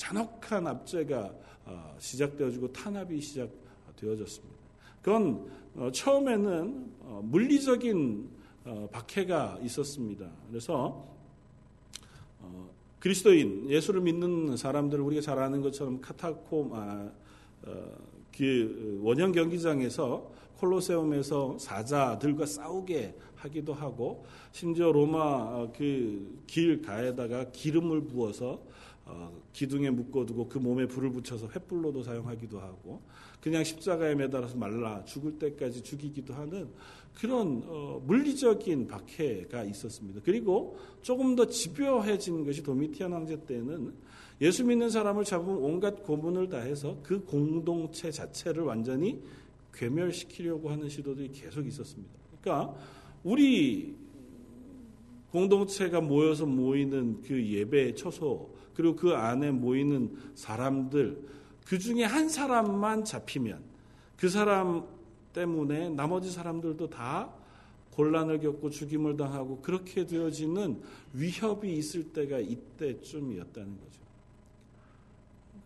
잔혹한 0.00 0.66
압제가 0.66 1.30
어, 1.66 1.94
시작되어지고 1.98 2.72
탄압이 2.72 3.20
시작되어졌습니다. 3.20 4.56
그건 5.02 5.46
어, 5.76 5.90
처음에는 5.92 6.92
어, 7.00 7.20
물리적인 7.22 8.40
박해가 8.92 9.58
있었습니다. 9.62 10.30
그래서 10.48 11.06
그리스도인 12.98 13.68
예수를 13.70 14.02
믿는 14.02 14.56
사람들 14.56 15.00
우리가 15.00 15.22
잘 15.22 15.38
아는 15.38 15.62
것처럼 15.62 16.00
카타콤 16.00 16.70
아, 16.74 17.10
그 18.36 19.00
원형 19.02 19.32
경기장에서 19.32 20.30
콜로세움에서 20.58 21.58
사자들과 21.58 22.44
싸우게 22.46 23.16
하기도 23.36 23.72
하고 23.72 24.26
심지어 24.52 24.92
로마 24.92 25.66
그 25.72 26.40
길 26.46 26.82
가에다가 26.82 27.50
기름을 27.52 28.02
부어서 28.02 28.60
어, 29.12 29.42
기둥에 29.52 29.90
묶어두고 29.90 30.48
그 30.48 30.58
몸에 30.58 30.86
불을 30.86 31.10
붙여서 31.10 31.48
횃불로도 31.48 32.04
사용하기도 32.04 32.60
하고 32.60 33.02
그냥 33.40 33.64
십자가에 33.64 34.14
매달아서 34.14 34.56
말라 34.56 35.04
죽을 35.04 35.38
때까지 35.38 35.82
죽이기도 35.82 36.34
하는 36.34 36.68
그런 37.14 37.62
어, 37.66 38.02
물리적인 38.06 38.86
박해가 38.86 39.64
있었습니다. 39.64 40.20
그리고 40.24 40.78
조금 41.02 41.34
더 41.34 41.46
집요해진 41.46 42.44
것이 42.44 42.62
도미티안 42.62 43.12
황제 43.12 43.44
때는 43.44 43.92
예수 44.40 44.64
믿는 44.64 44.88
사람을 44.88 45.24
잡으면 45.24 45.56
온갖 45.58 46.02
고문을 46.02 46.48
다해서 46.48 46.98
그 47.02 47.22
공동체 47.24 48.10
자체를 48.10 48.62
완전히 48.62 49.20
괴멸시키려고 49.74 50.70
하는 50.70 50.88
시도들이 50.88 51.30
계속 51.32 51.66
있었습니다. 51.66 52.10
그러니까 52.40 52.74
우리 53.22 53.94
공동체가 55.30 56.00
모여서 56.00 56.46
모이는 56.46 57.20
그 57.22 57.44
예배 57.44 57.94
처소 57.94 58.50
그리고 58.74 58.96
그 58.96 59.14
안에 59.14 59.50
모이는 59.50 60.16
사람들 60.34 61.28
그 61.66 61.78
중에 61.78 62.04
한 62.04 62.28
사람만 62.28 63.04
잡히면 63.04 63.62
그 64.16 64.28
사람 64.28 64.84
때문에 65.32 65.90
나머지 65.90 66.30
사람들도 66.30 66.90
다 66.90 67.32
곤란을 67.92 68.40
겪고 68.40 68.70
죽임을 68.70 69.16
당하고 69.16 69.60
그렇게 69.60 70.06
되어지는 70.06 70.80
위협이 71.12 71.72
있을 71.74 72.12
때가 72.12 72.38
이때쯤이었다는 72.38 73.78
거죠. 73.78 74.00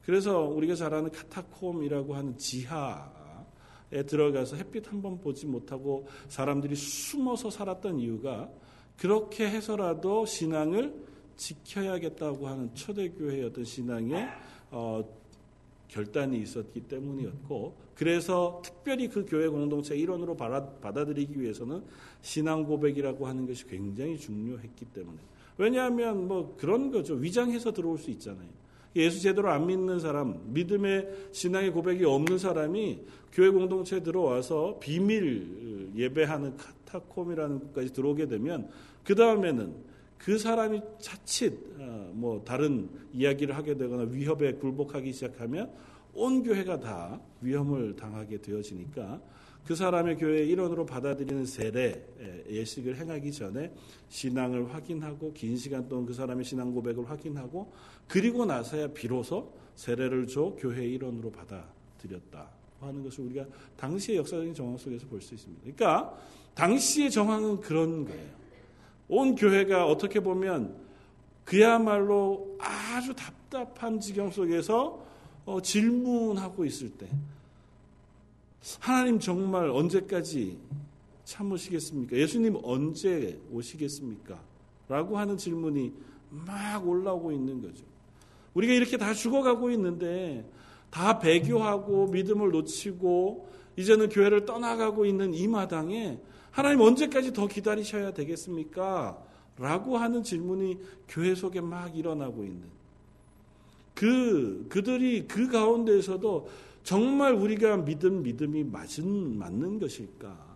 그래서 0.05 0.41
우리가 0.41 0.75
잘 0.75 0.93
아는 0.93 1.11
카타콤이라고 1.11 2.15
하는 2.15 2.37
지하에 2.37 4.03
들어가서 4.07 4.57
햇빛 4.57 4.91
한 4.91 5.01
번 5.01 5.19
보지 5.21 5.47
못하고 5.47 6.07
사람들이 6.29 6.75
숨어서 6.77 7.51
살았던 7.51 7.99
이유가 8.01 8.51
그렇게 8.99 9.49
해서라도 9.49 10.27
신앙을 10.27 10.95
지켜야겠다고 11.37 12.47
하는 12.47 12.75
초대교회의 12.75 13.45
어떤 13.45 13.65
신앙의 13.65 14.29
어, 14.71 15.05
결단이 15.89 16.41
있었기 16.41 16.81
때문이었고 16.83 17.75
그래서 17.95 18.61
특별히 18.65 19.09
그 19.09 19.25
교회 19.25 19.47
공동체 19.49 19.97
일원으로 19.97 20.37
받아들이기 20.37 21.41
위해서는 21.41 21.83
신앙 22.23 22.65
고백이라고 22.65 23.27
하는 23.27 23.47
것이 23.47 23.67
굉장히 23.67 24.19
중요했기 24.19 24.87
때문에. 24.87 25.19
왜냐하면 25.57 26.27
뭐 26.27 26.57
그런 26.59 26.91
거죠. 26.91 27.15
위장해서 27.15 27.73
들어올 27.73 27.99
수 27.99 28.11
있잖아요. 28.11 28.49
예수 28.97 29.21
제대로 29.21 29.51
안 29.51 29.67
믿는 29.67 29.99
사람 30.01 30.41
믿음의 30.53 31.29
신앙의 31.33 31.71
고백이 31.71 32.05
없는 32.05 32.39
사람이 32.39 33.01
교회 33.33 33.51
공동체에 33.51 34.03
들어와서 34.03 34.79
비밀 34.81 35.93
예배하는 35.97 36.57
카타콤이라는 36.57 37.61
곳까지 37.61 37.93
들어오게 37.93 38.27
되면 38.27 38.69
그 39.05 39.15
다음에는 39.15 39.75
그 40.25 40.39
사람이 40.39 40.81
자칫 41.01 41.53
어, 41.79 42.11
뭐 42.15 42.43
다른 42.43 42.89
이야기를 43.13 43.55
하게 43.55 43.77
되거나 43.77 44.05
위협에 44.05 44.55
굴복하기 44.55 45.13
시작하면 45.13 45.71
온 46.15 46.43
교회가 46.43 46.81
다 46.81 47.21
위험을 47.43 47.95
당하게 47.95 48.41
되어지니까 48.41 49.21
그 49.67 49.75
사람의 49.75 50.17
교회의 50.17 50.49
일원으로 50.49 50.87
받아들이는 50.87 51.45
세례 51.45 52.07
예식을 52.49 52.97
행하기 52.97 53.33
전에 53.33 53.71
신앙을 54.09 54.73
확인하고 54.73 55.35
긴 55.35 55.57
시간 55.59 55.89
동안 55.89 56.07
그 56.07 56.15
사람의 56.15 56.45
신앙 56.45 56.73
고백을 56.73 57.09
확인하고 57.09 57.71
그리고 58.09 58.47
나서야 58.47 58.89
비로소 58.89 59.53
세례를 59.75 60.27
줘 60.27 60.55
교회의 60.59 60.93
일원으로 60.93 61.33
받아들였다 61.33 62.49
하는 62.81 63.03
것을 63.03 63.25
우리가 63.25 63.45
당시의 63.77 64.19
역사적인 64.19 64.55
정황 64.55 64.77
속에서 64.79 65.07
볼 65.07 65.21
수 65.21 65.35
있습니다. 65.35 65.63
그러니까 65.63 66.19
당시의 66.55 67.11
정황은 67.11 67.61
그런 67.61 68.05
거예요. 68.07 68.44
온 69.09 69.35
교회가 69.35 69.87
어떻게 69.87 70.21
보면 70.21 70.75
그야말로 71.45 72.57
아주 72.59 73.15
답답한 73.15 74.01
지경 74.01 74.31
속에서 74.31 75.05
어, 75.45 75.61
질문하고 75.61 76.65
있을 76.65 76.91
때 76.91 77.07
하나님 78.81 79.19
정말 79.19 79.69
언제까지 79.69 80.59
참으시겠습니까? 81.25 82.17
예수님 82.17 82.59
언제 82.63 83.39
오시겠습니까? 83.53 84.41
라고 84.89 85.19
하는 85.19 85.37
질문이 85.37 85.93
막 86.31 86.87
올라오고 86.87 87.33
있는 87.33 87.61
거죠. 87.61 87.85
우리가 88.55 88.73
이렇게 88.73 88.97
다 88.97 89.13
죽어가고 89.13 89.71
있는데 89.71 90.49
다 90.91 91.19
배교하고 91.19 92.07
믿음을 92.09 92.51
놓치고 92.51 93.49
이제는 93.77 94.09
교회를 94.09 94.45
떠나가고 94.45 95.05
있는 95.07 95.35
이 95.35 95.49
마당에 95.49 96.19
하나님 96.55 96.83
언제까지 96.83 97.33
더 97.33 97.49
기다리셔야 97.49 98.13
되겠습니까? 98.15 99.21
라고 99.59 99.97
하는 99.97 100.23
질문이 100.23 100.79
교회 101.09 101.35
속에 101.35 101.61
막 101.61 101.97
일어나고 101.97 102.45
있는 102.45 102.63
그 103.93 104.65
그들이 104.69 105.27
그 105.27 105.49
가운데에서도 105.49 106.49
정말 106.85 107.35
우리가 107.35 107.79
믿은 107.79 108.23
믿음이 108.23 108.63
맞은 108.63 109.37
맞는 109.37 109.81
것일까? 109.81 110.55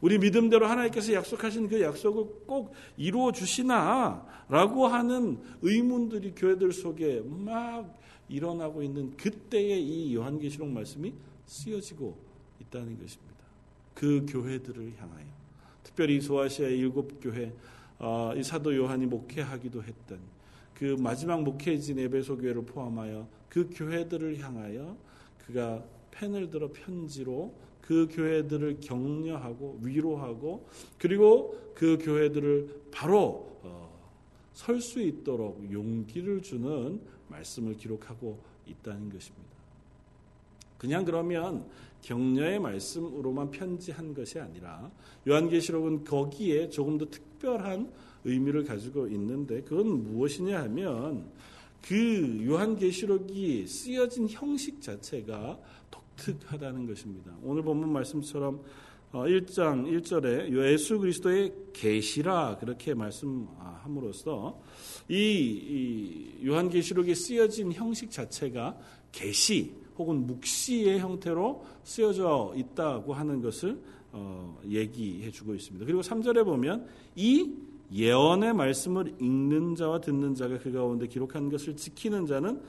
우리 0.00 0.18
믿음대로 0.18 0.66
하나님께서 0.66 1.12
약속하신 1.12 1.68
그 1.68 1.80
약속을 1.80 2.24
꼭 2.46 2.72
이루어 2.96 3.32
주시나라고 3.32 4.86
하는 4.86 5.40
의문들이 5.60 6.34
교회들 6.36 6.72
속에 6.72 7.20
막 7.24 7.98
일어나고 8.28 8.80
있는 8.84 9.16
그때에 9.16 9.76
이 9.80 10.14
요한계시록 10.14 10.68
말씀이 10.68 11.12
쓰여지고 11.46 12.16
있다는 12.60 12.96
것입니다. 13.00 13.31
그 13.94 14.26
교회들을 14.28 14.94
향하여 14.98 15.26
특별히 15.82 16.20
소아시아의 16.20 16.78
일곱 16.78 17.20
교회 17.20 17.52
어, 17.98 18.32
이 18.36 18.42
사도 18.42 18.74
요한이 18.74 19.06
목회하기도 19.06 19.82
했던 19.82 20.18
그 20.74 20.96
마지막 20.98 21.42
목회진 21.42 21.98
에베소 21.98 22.38
교회를 22.38 22.64
포함하여 22.64 23.28
그 23.48 23.68
교회들을 23.72 24.40
향하여 24.40 24.96
그가 25.46 25.84
펜을 26.10 26.50
들어 26.50 26.70
편지로 26.72 27.54
그 27.80 28.08
교회들을 28.10 28.80
격려하고 28.80 29.80
위로하고 29.82 30.66
그리고 30.98 31.72
그 31.74 31.98
교회들을 32.00 32.82
바로 32.90 33.58
어, 33.62 33.92
설수 34.52 35.00
있도록 35.00 35.70
용기를 35.70 36.42
주는 36.42 37.00
말씀을 37.28 37.76
기록하고 37.76 38.38
있다는 38.66 39.10
것입니다. 39.10 39.61
그냥 40.82 41.04
그러면 41.04 41.64
격려의 42.02 42.58
말씀으로만 42.58 43.52
편지한 43.52 44.12
것이 44.12 44.40
아니라 44.40 44.90
요한계시록은 45.28 46.02
거기에 46.02 46.70
조금 46.70 46.98
더 46.98 47.08
특별한 47.08 47.88
의미를 48.24 48.64
가지고 48.64 49.06
있는데 49.06 49.62
그건 49.62 50.02
무엇이냐 50.02 50.60
하면 50.62 51.30
그 51.80 52.44
요한계시록이 52.44 53.68
쓰여진 53.68 54.28
형식 54.28 54.82
자체가 54.82 55.56
독특하다는 55.92 56.88
것입니다. 56.88 57.32
오늘 57.44 57.62
본문 57.62 57.88
말씀처럼 57.90 58.60
1장 59.12 59.84
어, 59.84 59.88
1절에 59.88 60.52
예수 60.72 60.98
그리스도의 60.98 61.52
계시라 61.72 62.56
그렇게 62.58 62.94
말씀함으로써 62.94 64.58
이, 65.08 66.40
요한계시록에 66.44 67.14
쓰여진 67.14 67.72
형식 67.72 68.10
자체가 68.10 68.76
계시 69.12 69.74
혹은 69.98 70.26
묵시의 70.26 70.98
형태로 70.98 71.64
쓰여져 71.84 72.54
있다고 72.56 73.14
하는 73.14 73.40
것을 73.40 73.78
어, 74.10 74.58
얘기해 74.66 75.30
주고 75.30 75.54
있습니다. 75.54 75.86
그리고 75.86 76.00
3절에 76.00 76.44
보면 76.44 76.86
이 77.14 77.54
예언의 77.92 78.54
말씀을 78.54 79.14
읽는 79.20 79.74
자와 79.76 80.00
듣는 80.00 80.34
자가 80.34 80.58
그 80.58 80.72
가운데 80.72 81.06
기록한 81.06 81.50
것을 81.50 81.76
지키는 81.76 82.26
자는 82.26 82.60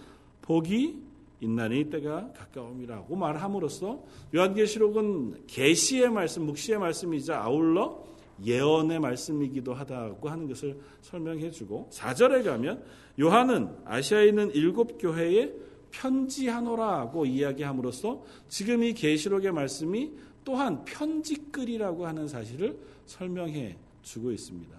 복이 0.42 1.02
있나니 1.40 1.90
때가 1.90 2.32
가까움이라고 2.34 3.16
말함으로써 3.16 4.04
요한계시록은 4.36 5.48
계시의 5.48 6.10
말씀, 6.10 6.46
묵시의 6.46 6.80
말씀이자 6.80 7.42
아울러 7.42 8.04
예언의 8.44 9.00
말씀이기도 9.00 9.74
하다고 9.74 10.30
하는 10.30 10.48
것을 10.48 10.78
설명해 11.02 11.52
주고 11.52 11.90
4절에 11.92 12.44
가면 12.44 12.84
요한은 13.20 13.70
아시아에 13.86 14.28
있는 14.28 14.52
일곱 14.54 14.98
교회에 14.98 15.54
편지하노라고 15.94 17.26
이야기함으로써 17.26 18.24
지금 18.50 18.84
이 18.84 18.94
계시록의 18.94 19.52
말씀이 19.52 20.12
또한 20.44 20.84
편지글이라고 20.84 22.06
하는 22.06 22.28
사실을 22.28 22.78
설명해 23.06 23.78
주고 24.02 24.32
있습니다. 24.32 24.78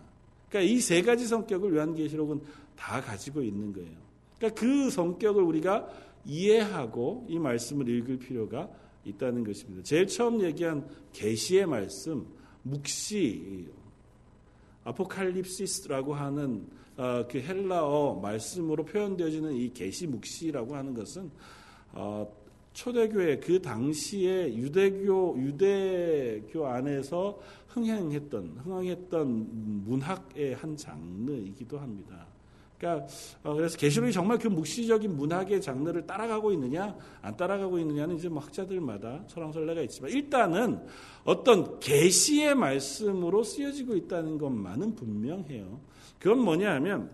그러니까 0.48 0.72
이 0.72 0.78
세 0.80 1.00
가지 1.02 1.26
성격을 1.26 1.74
요한계시록은 1.74 2.42
다 2.76 3.00
가지고 3.00 3.42
있는 3.42 3.72
거예요. 3.72 3.96
그러니까 4.36 4.60
그 4.60 4.90
성격을 4.90 5.42
우리가 5.42 5.88
이해하고 6.26 7.26
이 7.28 7.38
말씀을 7.38 7.88
읽을 7.88 8.18
필요가 8.18 8.68
있다는 9.04 9.44
것입니다. 9.44 9.82
제일 9.82 10.06
처음 10.06 10.42
얘기한 10.42 10.86
계시의 11.12 11.66
말씀, 11.66 12.26
묵시, 12.62 13.68
아포칼립시스라고 14.84 16.14
하는 16.14 16.66
어, 16.96 17.24
그 17.28 17.40
헬라어 17.40 18.20
말씀으로 18.20 18.84
표현되어지는 18.84 19.52
이 19.54 19.72
계시 19.72 20.06
묵시라고 20.06 20.76
하는 20.76 20.94
것은 20.94 21.30
어, 21.92 22.26
초대교회 22.72 23.38
그 23.38 23.60
당시에 23.62 24.54
유대교 24.54 25.36
유대교 25.38 26.66
안에서 26.66 27.38
흥행했던 27.68 28.60
흥행했던 28.64 29.84
문학의 29.84 30.54
한 30.54 30.76
장르이기도 30.76 31.78
합니다. 31.78 32.26
그러니까 32.78 33.06
어, 33.42 33.54
그래서 33.54 33.78
계시록이 33.78 34.12
정말 34.12 34.38
그 34.38 34.48
묵시적인 34.48 35.16
문학의 35.16 35.60
장르를 35.60 36.06
따라가고 36.06 36.52
있느냐 36.52 36.96
안 37.22 37.36
따라가고 37.36 37.78
있느냐는 37.78 38.16
이제 38.16 38.28
뭐 38.28 38.42
학자들마다 38.42 39.24
설왕설래가 39.28 39.80
있지만 39.82 40.10
일단은 40.10 40.80
어떤 41.24 41.78
계시의 41.80 42.54
말씀으로 42.54 43.42
쓰여지고 43.42 43.96
있다는 43.96 44.38
것만은 44.38 44.94
분명해요. 44.94 45.80
그건 46.24 46.38
뭐냐 46.38 46.72
하면 46.76 47.10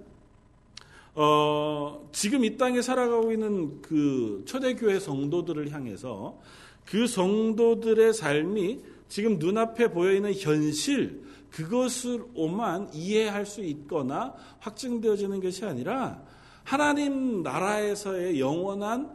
어, 1.16 2.08
지금 2.12 2.44
이 2.44 2.56
땅에 2.56 2.80
살아가고 2.80 3.32
있는 3.32 3.82
그 3.82 4.44
초대교회 4.46 5.00
성도들을 5.00 5.72
향해서 5.72 6.38
그 6.84 7.08
성도들의 7.08 8.14
삶이 8.14 8.78
지금 9.08 9.40
눈앞에 9.40 9.90
보여 9.90 10.12
있는 10.12 10.32
현실 10.32 11.24
그것으로만 11.50 12.90
이해할 12.94 13.46
수 13.46 13.62
있거나 13.62 14.32
확증되어지는 14.60 15.40
것이 15.40 15.64
아니라 15.64 16.22
하나님 16.62 17.42
나라에서의 17.42 18.38
영원한 18.38 19.10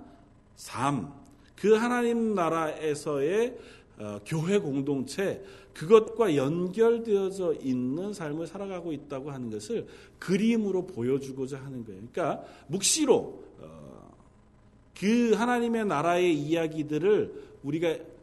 삶, 0.58 1.14
그 1.56 1.74
하나님 1.74 2.36
나라에서의 2.36 3.58
어, 4.00 4.20
교회 4.26 4.58
공동체 4.58 5.42
그것과 5.76 6.36
연결되어져 6.38 7.56
있는 7.62 8.14
삶을 8.14 8.48
살아가고 8.48 8.94
있다고 8.94 9.30
하는 9.30 9.52
것을 9.52 9.86
그림으로 10.20 10.88
보여주고자 10.88 11.60
하는 11.60 11.84
거예요. 11.86 12.02
그러니까 12.12 12.46
묵시로 12.68 13.44
어, 13.60 14.16
그 14.98 15.34
하나님의 15.34 15.86
나라의 15.86 16.34
이야기들을 16.34 17.58
우리가 17.64 17.90
어, 17.90 18.15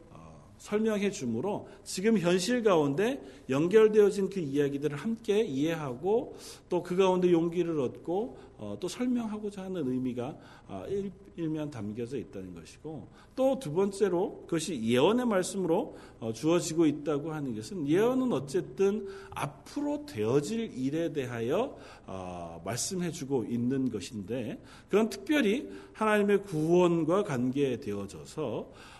설명해 0.62 1.10
주므로 1.10 1.66
지금 1.82 2.16
현실 2.18 2.62
가운데 2.62 3.20
연결되어진 3.50 4.30
그 4.30 4.38
이야기들을 4.38 4.96
함께 4.96 5.42
이해하고 5.42 6.36
또 6.68 6.82
그 6.84 6.96
가운데 6.96 7.32
용기를 7.32 7.80
얻고 7.80 8.38
어, 8.58 8.76
또 8.78 8.86
설명하고자 8.86 9.62
하는 9.62 9.90
의미가 9.90 10.36
어, 10.68 10.84
일면 11.36 11.70
담겨져 11.70 12.16
있다는 12.16 12.54
것이고 12.54 13.08
또 13.34 13.58
두 13.58 13.72
번째로 13.72 14.44
그것이 14.46 14.80
예언의 14.80 15.26
말씀으로 15.26 15.96
어, 16.20 16.32
주어지고 16.32 16.86
있다고 16.86 17.32
하는 17.32 17.56
것은 17.56 17.88
예언은 17.88 18.32
어쨌든 18.32 19.08
앞으로 19.30 20.06
되어질 20.06 20.78
일에 20.78 21.12
대하여 21.12 21.76
말씀해 22.64 23.10
주고 23.10 23.44
있는 23.44 23.90
것인데 23.90 24.62
그건 24.88 25.08
특별히 25.08 25.68
하나님의 25.94 26.42
구원과 26.44 27.24
관계되어져서 27.24 28.91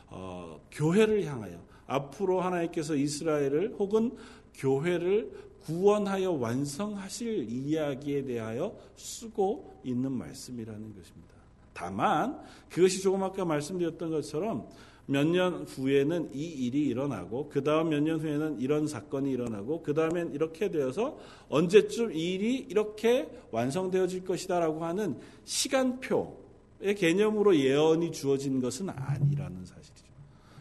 교회를 0.71 1.25
향하여 1.25 1.63
앞으로 1.87 2.41
하나님께서 2.41 2.95
이스라엘을 2.95 3.77
혹은 3.79 4.17
교회를 4.55 5.31
구원하여 5.65 6.33
완성하실 6.33 7.49
이야기에 7.49 8.25
대하여 8.25 8.77
쓰고 8.97 9.81
있는 9.85 10.13
말씀이라는 10.13 10.81
것입니다. 10.95 11.35
다만 11.73 12.41
그것이 12.69 13.01
조금 13.01 13.23
아까 13.23 13.45
말씀드렸던 13.45 14.11
것처럼 14.11 14.69
몇 15.07 15.27
년 15.27 15.65
후에는 15.65 16.31
이 16.33 16.45
일이 16.45 16.87
일어나고 16.87 17.49
그 17.49 17.63
다음 17.65 17.89
몇 17.91 18.01
년 18.03 18.21
후에는 18.21 18.61
이런 18.61 18.87
사건이 18.87 19.31
일어나고 19.31 19.83
그 19.83 19.95
다음엔 19.95 20.33
이렇게 20.33 20.71
되어서 20.71 21.19
언제쯤 21.49 22.13
이 22.15 22.35
일이 22.35 22.57
이렇게 22.57 23.29
완성되어질 23.51 24.25
것이다라고 24.25 24.85
하는 24.85 25.19
시간표의 25.45 26.95
개념으로 26.97 27.57
예언이 27.57 28.13
주어진 28.13 28.61
것은 28.61 28.91
아니라는 28.91 29.65
사실 29.65 29.92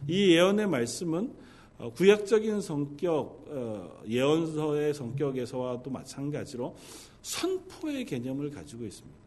이 0.08 0.34
예언의 0.34 0.68
말씀은 0.68 1.32
어, 1.78 1.92
구약적인 1.94 2.62
성격, 2.62 3.46
어, 3.50 4.02
예언서의 4.08 4.94
성격에서와도 4.94 5.90
마찬가지로 5.90 6.76
선포의 7.22 8.06
개념을 8.06 8.52
가지고 8.52 8.86
있습니다. 8.86 9.18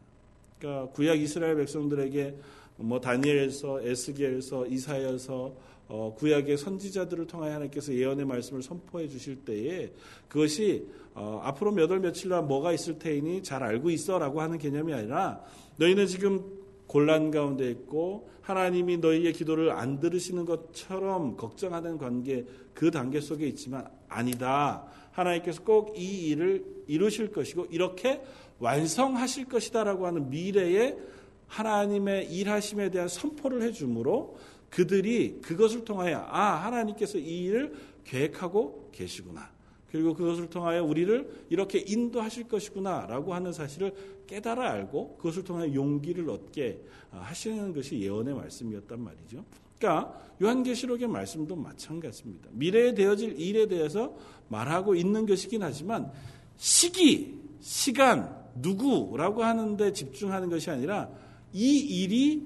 그러니까 0.59 0.93
구약 0.93 1.21
이스라엘 1.21 1.57
백성들에게 1.57 2.37
뭐 2.77 3.01
다니엘서, 3.01 3.83
에스겔서, 3.83 4.67
이사야서, 4.67 5.55
어, 5.89 6.15
구약의 6.17 6.57
선지자들을 6.57 7.27
통하여 7.27 7.53
하나님께서 7.55 7.93
예언의 7.93 8.25
말씀을 8.25 8.63
선포해 8.63 9.09
주실 9.09 9.45
때에 9.45 9.93
그것이 10.29 10.87
어, 11.15 11.41
앞으로 11.45 11.73
몇 11.73 11.91
월 11.91 12.01
며칠 12.01 12.31
날 12.31 12.43
뭐가 12.43 12.73
있을 12.73 12.99
테이니 12.99 13.43
잘 13.43 13.63
알고 13.63 13.91
있어라고 13.91 14.41
하는 14.41 14.59
개념이 14.59 14.93
아니라 14.95 15.45
너희는 15.77 16.07
지금 16.07 16.64
곤란 16.87 17.31
가운데 17.31 17.71
있고 17.71 18.31
하나님이 18.43 18.99
너희의 18.99 19.33
기도를 19.33 19.71
안 19.71 20.01
들으시는 20.01 20.45
것처럼 20.45 21.37
걱정하는 21.37 21.99
관계 21.99 22.45
그 22.75 22.91
단계 22.91 23.21
속에 23.21 23.47
있지만 23.47 23.89
아니다. 24.09 24.87
하나님께서 25.13 25.63
꼭 25.63 25.97
이 25.97 26.29
일을 26.29 26.65
이루실 26.87 27.33
것이고 27.33 27.67
이렇게 27.71 28.21
완성하실 28.59 29.47
것이다라고 29.47 30.07
하는 30.07 30.29
미래의 30.29 30.99
하나님의 31.47 32.33
일하심에 32.33 32.91
대한 32.91 33.09
선포를 33.09 33.63
해 33.63 33.73
주므로 33.73 34.37
그들이 34.71 35.41
그것을 35.41 35.85
통하여 35.85 36.27
아 36.29 36.65
하나님께서 36.65 37.19
이 37.19 37.45
일을 37.45 37.75
계획하고 38.05 38.91
계시구나. 38.93 39.54
그리고 39.95 40.13
그것을 40.13 40.51
통하여 40.51 40.83
우리를 40.83 41.45
이렇게 41.51 41.79
인도하실 41.79 42.49
것이구나라고 42.49 43.33
하는 43.33 43.53
사실을 43.53 43.95
깨달아 44.27 44.69
알고 44.73 45.19
그것을 45.19 45.45
통하여 45.45 45.73
용기를 45.73 46.29
얻게 46.31 46.83
아, 47.13 47.19
하시는 47.19 47.73
것이 47.73 48.01
예언의 48.01 48.35
말씀이었단 48.35 49.01
말이죠. 49.01 49.45
그러니까 49.79 50.21
요한계시록의 50.43 51.07
말씀도 51.07 51.55
마찬가지입니다. 51.55 52.49
미래에 52.55 52.95
되어질 52.95 53.41
일에 53.41 53.69
대해서 53.69 54.17
말하고 54.49 54.97
있는 54.97 55.27
것이긴 55.27 55.63
하지만 55.63 56.11
시기, 56.57 57.41
시간, 57.61 58.37
누구라고 58.57 59.45
하는데 59.45 59.93
집중하는 59.93 60.51
것이 60.51 60.71
아니라 60.71 61.09
이 61.53 61.79
일이 61.79 62.45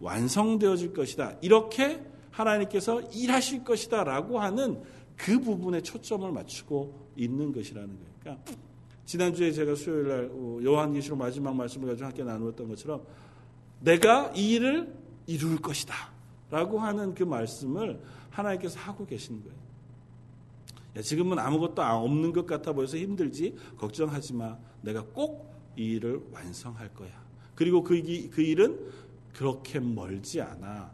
완성되어질 0.00 0.92
것이다. 0.92 1.38
이렇게 1.40 2.02
하나님께서 2.30 3.00
일하실 3.14 3.64
것이다라고 3.64 4.38
하는 4.38 4.82
그 5.24 5.40
부분에 5.40 5.80
초점을 5.80 6.30
맞추고 6.30 7.12
있는 7.16 7.52
것이라는 7.52 7.88
거예요. 7.88 8.10
그러니까 8.20 8.52
지난주에 9.04 9.52
제가 9.52 9.74
수요일 9.74 10.08
날 10.08 10.30
어, 10.32 10.60
요한계시록 10.62 11.18
마지막 11.18 11.54
말씀을 11.54 11.88
가지고 11.88 12.06
함께 12.06 12.24
나누었던 12.24 12.68
것처럼 12.68 13.02
내가 13.80 14.32
이 14.34 14.52
일을 14.52 14.92
이룰 15.26 15.56
것이다. 15.58 15.94
라고 16.50 16.80
하는 16.80 17.14
그 17.14 17.22
말씀을 17.22 18.00
하나님께서 18.30 18.78
하고 18.80 19.06
계신 19.06 19.40
거예요. 19.42 19.56
야, 20.96 21.02
지금은 21.02 21.38
아무것도 21.38 21.80
없는 21.80 22.32
것 22.32 22.46
같아 22.46 22.72
보여서 22.72 22.96
힘들지 22.96 23.54
걱정하지 23.76 24.34
마. 24.34 24.58
내가 24.82 25.04
꼭 25.04 25.50
이 25.76 25.92
일을 25.92 26.20
완성할 26.32 26.92
거야. 26.94 27.10
그리고 27.54 27.82
그, 27.82 28.00
그 28.30 28.42
일은 28.42 28.78
그렇게 29.32 29.80
멀지 29.80 30.40
않아. 30.40 30.90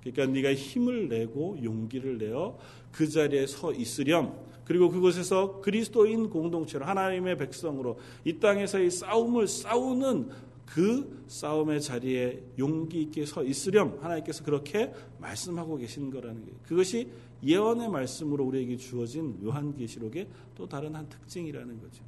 그러니까 0.00 0.26
네가 0.26 0.54
힘을 0.54 1.08
내고 1.08 1.56
용기를 1.62 2.18
내어 2.18 2.58
그 2.92 3.08
자리에 3.08 3.46
서 3.46 3.72
있으렴. 3.72 4.34
그리고 4.64 4.90
그곳에서 4.90 5.60
그리스도인 5.60 6.28
공동체로 6.28 6.84
하나님의 6.84 7.38
백성으로 7.38 7.98
이 8.24 8.38
땅에서의 8.38 8.90
싸움을 8.90 9.48
싸우는 9.48 10.28
그 10.66 11.24
싸움의 11.26 11.80
자리에 11.80 12.42
용기 12.58 13.02
있게 13.02 13.24
서 13.24 13.42
있으렴 13.42 13.98
하나님께서 14.02 14.44
그렇게 14.44 14.92
말씀하고 15.18 15.76
계시는 15.78 16.10
거라는 16.10 16.44
게 16.44 16.52
그것이 16.66 17.08
예언의 17.42 17.88
말씀으로 17.88 18.44
우리에게 18.44 18.76
주어진 18.76 19.38
요한계시록의 19.42 20.28
또 20.54 20.68
다른 20.68 20.94
한 20.94 21.08
특징이라는 21.08 21.80
거죠. 21.80 22.04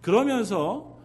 그러면서 0.00 0.68
어, 0.68 0.95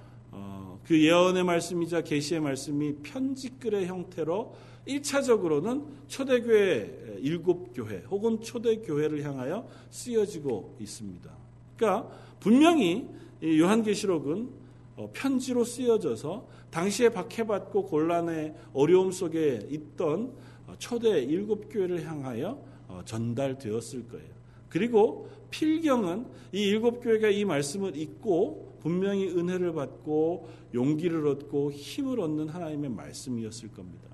그 0.85 1.01
예언의 1.01 1.43
말씀이자 1.43 2.01
계시의 2.01 2.41
말씀이 2.41 2.95
편지글의 3.03 3.87
형태로 3.87 4.55
1차적으로는 4.87 5.85
초대교회 6.07 7.19
일곱 7.21 7.73
교회 7.73 7.99
혹은 8.09 8.41
초대교회를 8.41 9.23
향하여 9.23 9.67
쓰여지고 9.89 10.77
있습니다. 10.79 11.31
그러니까 11.77 12.09
분명히 12.39 13.07
요한계시록은 13.43 14.49
어, 14.97 15.09
편지로 15.13 15.63
쓰여져서 15.63 16.47
당시에 16.69 17.09
박해받고 17.09 17.85
곤란의 17.85 18.53
어려움 18.73 19.11
속에 19.11 19.67
있던 19.69 20.33
어, 20.67 20.75
초대 20.77 21.21
일곱 21.21 21.69
교회를 21.69 22.05
향하여 22.05 22.61
어, 22.87 23.01
전달되었을 23.05 24.07
거예요. 24.09 24.29
그리고 24.69 25.29
필경은 25.49 26.25
이 26.53 26.63
일곱 26.63 27.01
교회가 27.01 27.29
이 27.29 27.45
말씀을 27.45 27.95
읽고 27.95 28.70
분명히 28.81 29.27
은혜를 29.27 29.73
받고 29.73 30.49
용기를 30.73 31.27
얻고 31.27 31.71
힘을 31.71 32.19
얻는 32.19 32.49
하나님의 32.49 32.89
말씀이었을 32.91 33.71
겁니다. 33.71 34.09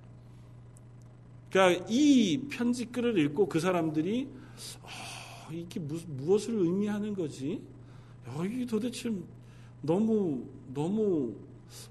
그러니까 1.50 1.86
이 1.90 2.42
편지 2.50 2.86
글을 2.86 3.18
읽고 3.18 3.48
그 3.48 3.60
사람들이 3.60 4.28
어, 4.82 5.52
이게 5.52 5.80
무엇을 5.80 6.56
의미하는 6.56 7.14
거지? 7.14 7.62
이게 8.46 8.66
도대체 8.66 9.12
너무 9.82 10.44
너무 10.74 11.34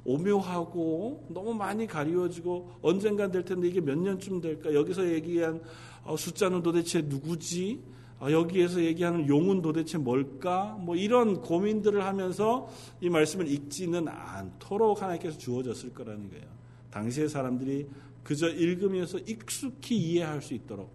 오묘하고 0.04 1.26
너무 1.30 1.54
많이 1.54 1.86
가리워지고 1.86 2.78
언젠간 2.82 3.30
될 3.30 3.44
텐데 3.44 3.68
이게 3.68 3.80
몇 3.80 3.96
년쯤 3.96 4.40
될까? 4.40 4.72
여기서 4.74 5.10
얘기한 5.10 5.62
어, 6.04 6.16
숫자는 6.16 6.62
도대체 6.62 7.02
누구지? 7.02 7.80
어, 8.18 8.30
여기에서 8.30 8.82
얘기하는 8.82 9.28
용은 9.28 9.60
도대체 9.60 9.98
뭘까? 9.98 10.76
뭐 10.80 10.96
이런 10.96 11.42
고민들을 11.42 12.04
하면서 12.04 12.68
이 13.00 13.10
말씀을 13.10 13.48
읽지는 13.48 14.08
않도록 14.08 15.02
하나님께서 15.02 15.36
주어졌을 15.36 15.92
거라는 15.92 16.30
거예요. 16.30 16.44
당시의 16.90 17.28
사람들이 17.28 17.86
그저 18.22 18.48
읽으면서 18.48 19.18
익숙히 19.18 19.96
이해할 19.96 20.40
수 20.42 20.54
있도록 20.54 20.90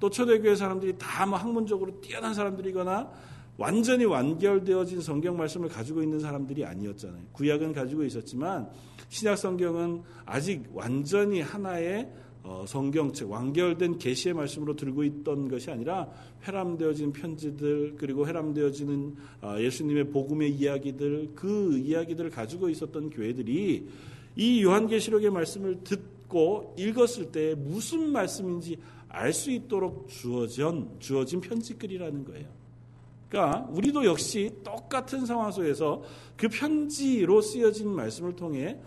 또 0.00 0.10
초대교회 0.10 0.56
사람들이 0.56 0.96
다 0.98 1.26
뭐 1.26 1.38
학문적으로 1.38 2.00
뛰어난 2.00 2.34
사람들이거나 2.34 3.10
완전히 3.58 4.04
완결되어진 4.04 5.00
성경 5.00 5.36
말씀을 5.36 5.68
가지고 5.68 6.02
있는 6.02 6.18
사람들이 6.18 6.64
아니었잖아요. 6.64 7.22
구약은 7.32 7.72
가지고 7.72 8.02
있었지만 8.02 8.68
신약 9.10 9.36
성경은 9.38 10.02
아직 10.24 10.64
완전히 10.72 11.42
하나의 11.42 12.10
어, 12.44 12.64
성경책 12.66 13.30
완결된 13.30 13.98
계시의 13.98 14.34
말씀으로 14.34 14.74
들고 14.74 15.04
있던 15.04 15.48
것이 15.48 15.70
아니라 15.70 16.08
회람되어진 16.44 17.12
편지들 17.12 17.94
그리고 17.96 18.26
회람되어지는 18.26 19.16
어, 19.42 19.56
예수님의 19.58 20.10
복음의 20.10 20.50
이야기들 20.50 21.30
그 21.34 21.78
이야기들을 21.78 22.30
가지고 22.30 22.68
있었던 22.68 23.10
교회들이 23.10 23.88
이 24.34 24.62
요한계시록의 24.62 25.30
말씀을 25.30 25.84
듣고 25.84 26.74
읽었을 26.78 27.30
때 27.30 27.54
무슨 27.54 28.10
말씀인지 28.10 28.78
알 29.08 29.32
수 29.32 29.50
있도록 29.50 30.08
주어진 30.08 30.88
주어진 30.98 31.40
편지글이라는 31.40 32.24
거예요. 32.24 32.48
그러니까 33.28 33.68
우리도 33.70 34.04
역시 34.04 34.50
똑같은 34.64 35.26
상황 35.26 35.52
속에서 35.52 36.02
그 36.36 36.48
편지로 36.48 37.40
쓰여진 37.40 37.88
말씀을 37.88 38.36
통해 38.36 38.78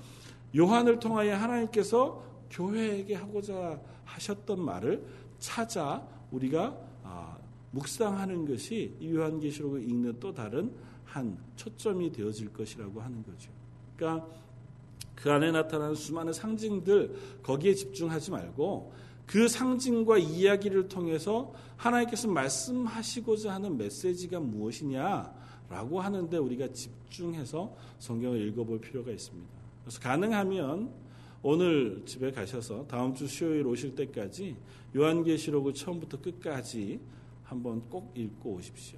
요한을 0.56 1.00
통하여 1.00 1.36
하나님께서 1.36 2.24
교회에게 2.50 3.16
하고자 3.16 3.80
하셨던 4.06 4.62
말을 4.62 5.04
찾아 5.40 6.06
우리가 6.32 6.78
아, 7.04 7.38
묵상하는 7.72 8.48
것이 8.48 8.96
요한계시록을 9.04 9.84
읽는 9.84 10.20
또 10.20 10.34
다른 10.34 10.72
한 11.04 11.38
초점이 11.56 12.12
되어질 12.12 12.52
것이라고 12.54 13.02
하는 13.02 13.24
거죠. 13.24 13.52
그러니까 13.96 14.28
그 15.16 15.32
안에 15.32 15.52
나타나는 15.52 15.96
수많은 15.96 16.34
상징들 16.34 17.40
거기에 17.42 17.74
집중하지 17.74 18.32
말고 18.32 18.94
그 19.26 19.48
상징과 19.48 20.18
이야기를 20.18 20.88
통해서 20.88 21.54
하나님께서 21.78 22.28
말씀하시고자 22.28 23.54
하는 23.54 23.78
메시지가 23.78 24.40
무엇이냐라고 24.40 26.00
하는데 26.00 26.38
우리가 26.38 26.72
집중해서 26.72 27.76
성경을 28.00 28.42
읽어볼 28.48 28.80
필요가 28.82 29.12
있습니다. 29.12 29.50
그래서 29.84 30.00
가능하면 30.00 31.05
오늘 31.48 32.02
집에 32.08 32.32
가셔서 32.32 32.88
다음 32.88 33.14
주 33.14 33.28
수요일 33.28 33.68
오실 33.68 33.94
때까지 33.94 34.56
요한계시록을 34.96 35.76
처음부터 35.76 36.20
끝까지 36.20 37.00
한번 37.44 37.88
꼭 37.88 38.12
읽고 38.16 38.54
오십시오. 38.54 38.98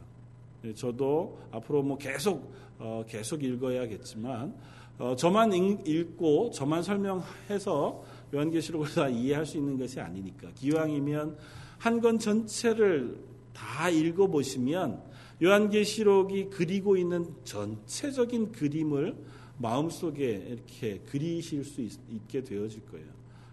네, 0.61 0.73
저도 0.73 1.41
앞으로 1.51 1.83
뭐 1.83 1.97
계속 1.97 2.53
어, 2.79 3.03
계속 3.05 3.43
읽어야겠지만 3.43 4.55
어, 4.97 5.13
저만 5.17 5.51
읽고 5.85 6.51
저만 6.51 6.83
설명해서 6.83 8.01
요한계시록을 8.33 8.93
다 8.95 9.09
이해할 9.09 9.45
수 9.45 9.57
있는 9.57 9.77
것이 9.77 9.99
아니니까 9.99 10.49
기왕이면 10.55 11.37
한 11.79 11.99
권 11.99 12.17
전체를 12.17 13.17
다 13.51 13.89
읽어보시면 13.89 15.03
요한계시록이 15.43 16.51
그리고 16.51 16.95
있는 16.95 17.25
전체적인 17.43 18.53
그림을 18.53 19.17
마음속에 19.57 20.47
이렇게 20.49 20.99
그리실 21.09 21.63
수 21.63 21.81
있, 21.81 21.97
게 22.27 22.43
되어질 22.43 22.85
거예요. 22.87 23.07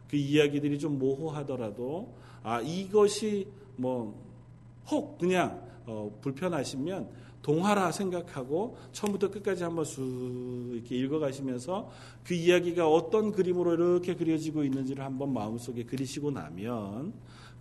그 0.08 0.16
이야기들이 0.16 0.78
좀 0.78 0.98
모호하더라도 0.98 2.14
아 2.42 2.60
이것이 2.60 3.48
뭐 3.76 4.24
혹 4.86 5.18
그냥 5.18 5.62
어, 5.86 6.16
불편하시면 6.20 7.24
동화라 7.42 7.92
생각하고 7.92 8.76
처음부터 8.92 9.30
끝까지 9.30 9.64
한번 9.64 9.84
쑥 9.84 10.70
이렇게 10.72 10.96
읽어가시면서 10.96 11.90
그 12.24 12.32
이야기가 12.32 12.88
어떤 12.88 13.32
그림으로 13.32 13.74
이렇게 13.74 14.14
그려지고 14.14 14.64
있는지를 14.64 15.04
한번 15.04 15.32
마음속에 15.32 15.84
그리시고 15.84 16.30
나면 16.30 17.12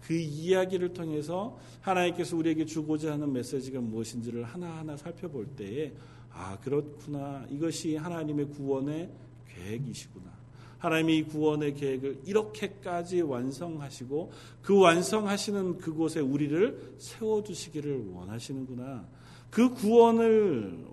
그 0.02 0.14
이야기를 0.14 0.94
통해서 0.94 1.58
하나님께서 1.82 2.36
우리에게 2.38 2.66
주고자 2.66 3.14
하는 3.14 3.32
메시지가 3.34 3.82
무엇인지를 3.82 4.44
하나하나 4.46 4.96
살펴볼 4.96 5.48
때에 5.48 5.94
아, 6.34 6.58
그렇구나. 6.60 7.46
이것이 7.50 7.96
하나님의 7.96 8.50
구원의 8.50 9.10
계획이시구나. 9.48 10.34
하나님이 10.80 11.20
이 11.20 11.24
구원의 11.24 11.76
계획을 11.76 12.24
이렇게까지 12.26 13.22
완성하시고 13.22 14.32
그 14.62 14.78
완성하시는 14.78 15.78
그곳에 15.78 16.20
우리를 16.20 16.96
세워주시기를 16.98 18.10
원하시는구나. 18.14 19.08
그 19.50 19.70
구원을 19.70 20.86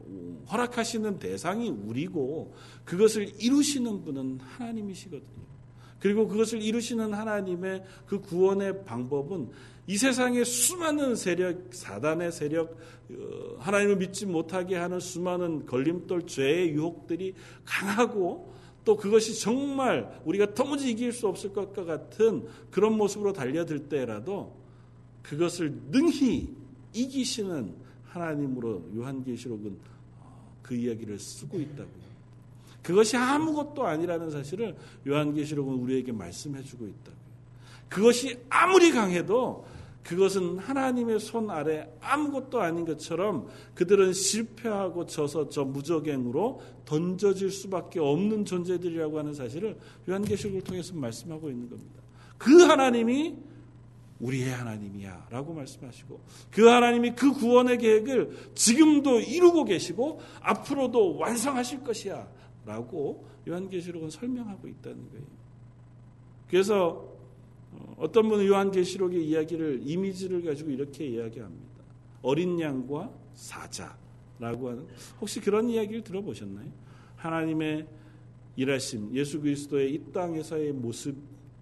허락하시는 0.48 1.18
대상이 1.18 1.70
우리고 1.70 2.55
그것을 2.85 3.42
이루시는 3.42 4.05
분은 4.05 4.38
하나님이시거든요. 4.40 5.40
그리고 5.98 6.29
그것을 6.29 6.62
이루시는 6.62 7.12
하나님의 7.12 7.85
그 8.07 8.20
구원의 8.20 8.85
방법은 8.85 9.50
이 9.90 9.96
세상의 9.96 10.44
수많은 10.44 11.16
세력, 11.16 11.74
사단의 11.74 12.31
세력, 12.31 12.79
어, 13.11 13.57
하나님을 13.59 13.96
믿지 13.96 14.24
못하게 14.24 14.76
하는 14.76 15.00
수많은 15.00 15.66
걸림돌, 15.66 16.29
죄의 16.29 16.70
유혹들이 16.74 17.35
강하고 17.64 18.55
또 18.85 18.96
그것이 18.96 19.40
정말 19.40 20.20
우리가 20.24 20.55
도무지 20.55 20.92
이길 20.92 21.12
수 21.12 21.26
없을 21.26 21.53
것과 21.53 21.85
같은 21.85 22.46
그런 22.70 22.96
모습으로 22.96 23.33
달려들 23.33 23.88
때라도 23.88 24.57
그것을 25.24 25.72
능히 25.90 26.55
이기시는 26.92 27.74
하나님으로 28.05 28.90
요한계시록은 28.94 29.76
어, 30.20 30.57
그 30.62 30.76
이야기를 30.76 31.18
쓰고 31.18 31.59
있다고요. 31.59 32.11
그것이 32.85 33.16
아무것도 33.16 33.85
아니라는 33.85 34.31
사실을 34.31 34.76
요한계시록은 35.05 35.74
우리에게 35.74 36.12
말씀해주고 36.12 36.87
있다고요. 36.87 37.20
그것이 37.88 38.38
아무리 38.48 38.92
강해도 38.92 39.66
그것은 40.03 40.59
하나님의 40.59 41.21
손 41.21 41.51
아래 41.51 41.89
아무것도 42.01 42.61
아닌 42.61 42.85
것처럼 42.85 43.49
그들은 43.75 44.13
실패하고 44.13 45.07
져서 45.07 45.51
저 45.51 45.65
무적행으로 45.65 46.63
던져질 46.85 47.51
수밖에 47.51 48.01
없는 48.01 48.45
존재들이라고 48.45 49.19
하는 49.19 49.35
사실을 49.35 49.79
요한계시록을 50.09 50.63
통해서 50.63 50.95
말씀하고 50.95 51.51
있는 51.51 51.69
겁니다. 51.69 52.01
그 52.39 52.63
하나님이 52.63 53.37
우리의 54.21 54.51
하나님이야 54.51 55.29
라고 55.31 55.53
말씀하시고 55.55 56.21
그 56.51 56.67
하나님이 56.67 57.15
그 57.15 57.33
구원의 57.33 57.79
계획을 57.79 58.53
지금도 58.55 59.21
이루고 59.21 59.65
계시고 59.65 60.21
앞으로도 60.41 61.17
완성하실 61.17 61.85
것이야 61.85 62.29
라고 62.67 63.27
요한계시록은 63.49 64.11
설명하고 64.11 64.69
있다는 64.69 65.11
거예요. 65.11 65.27
그래서 66.49 67.10
어, 67.72 67.94
어떤 67.98 68.28
분은 68.28 68.46
요한계시록의 68.46 69.26
이야기를 69.26 69.83
이미지를 69.85 70.42
가지고 70.42 70.70
이렇게 70.70 71.06
이야기합니다. 71.06 71.70
어린 72.22 72.61
양과 72.61 73.11
사자라고 73.35 74.68
하는 74.68 74.87
혹시 75.20 75.40
그런 75.40 75.68
이야기를 75.70 76.02
들어보셨나요? 76.02 76.70
하나님의 77.16 77.87
일하심 78.56 79.14
예수 79.14 79.40
그리스도의 79.40 79.94
이 79.94 80.12
땅에서의 80.12 80.72
모습 80.72 81.16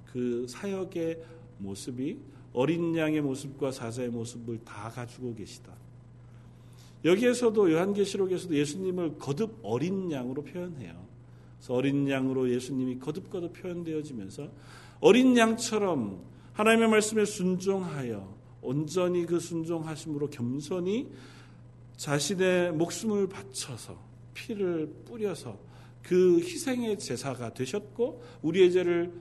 그 0.07 0.47
사역의 0.49 1.23
모습이 1.59 2.19
어린 2.53 2.97
양의 2.97 3.21
모습과 3.21 3.71
사자의 3.71 4.09
모습을 4.09 4.59
다 4.65 4.89
가지고 4.89 5.35
계시다. 5.35 5.73
여기에서도 7.05 7.71
요한계시록에서도 7.71 8.55
예수님을 8.55 9.19
거듭 9.19 9.59
어린 9.63 10.11
양으로 10.11 10.43
표현해요. 10.43 11.07
그래서 11.59 11.75
어린 11.75 12.09
양으로 12.09 12.51
예수님이 12.51 12.99
거듭거듭 12.99 13.53
표현되어지면서 13.53 14.49
어린 15.01 15.37
양처럼 15.37 16.23
하나님의 16.53 16.89
말씀에 16.89 17.25
순종하여 17.25 18.37
온전히 18.63 19.25
그 19.27 19.39
순종하심으로 19.39 20.31
겸손히 20.31 21.09
자신의 21.97 22.73
목숨을 22.73 23.29
바쳐서 23.29 23.99
피를 24.35 24.93
뿌려서 25.05 25.59
그 26.03 26.39
희생의 26.41 26.99
제사가 26.99 27.55
되셨고 27.55 28.23
우리의 28.43 28.73
죄를 28.73 29.13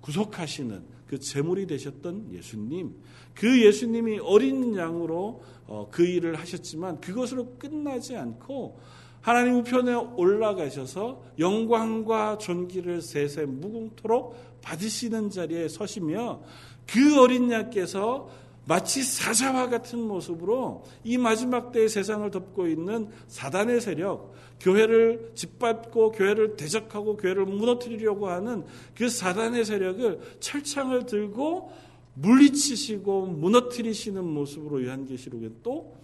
구속하시는 0.00 0.98
그 1.06 1.18
제물이 1.18 1.66
되셨던 1.66 2.32
예수님, 2.34 2.94
그 3.34 3.64
예수님이 3.64 4.18
어린 4.18 4.76
양으로 4.76 5.42
어, 5.66 5.88
그 5.90 6.04
일을 6.04 6.34
하셨지만 6.36 7.00
그것으로 7.00 7.56
끝나지 7.58 8.16
않고 8.16 8.78
하나님 9.20 9.56
우편에 9.56 9.94
올라가셔서 9.94 11.22
영광과 11.38 12.38
존귀를 12.38 13.02
세세 13.02 13.46
무궁토록 13.46 14.60
받으시는 14.62 15.30
자리에 15.30 15.68
서시며 15.68 16.40
그 16.86 17.20
어린 17.20 17.50
양께서 17.50 18.28
마치 18.68 19.02
사자와 19.02 19.70
같은 19.70 19.98
모습으로 19.98 20.84
이 21.02 21.16
마지막 21.16 21.72
때의 21.72 21.88
세상을 21.88 22.30
덮고 22.30 22.66
있는 22.68 23.08
사단의 23.26 23.80
세력, 23.80 24.34
교회를 24.60 25.32
짓밟고 25.34 26.12
교회를 26.12 26.56
대적하고 26.56 27.16
교회를 27.16 27.46
무너뜨리려고 27.46 28.28
하는 28.28 28.66
그 28.94 29.08
사단의 29.08 29.64
세력을 29.64 30.20
철창을 30.40 31.06
들고 31.06 31.72
물리치시고 32.12 33.26
무너뜨리시는 33.26 34.22
모습으로 34.22 34.84
요한계시록에 34.84 35.50
또 35.62 35.96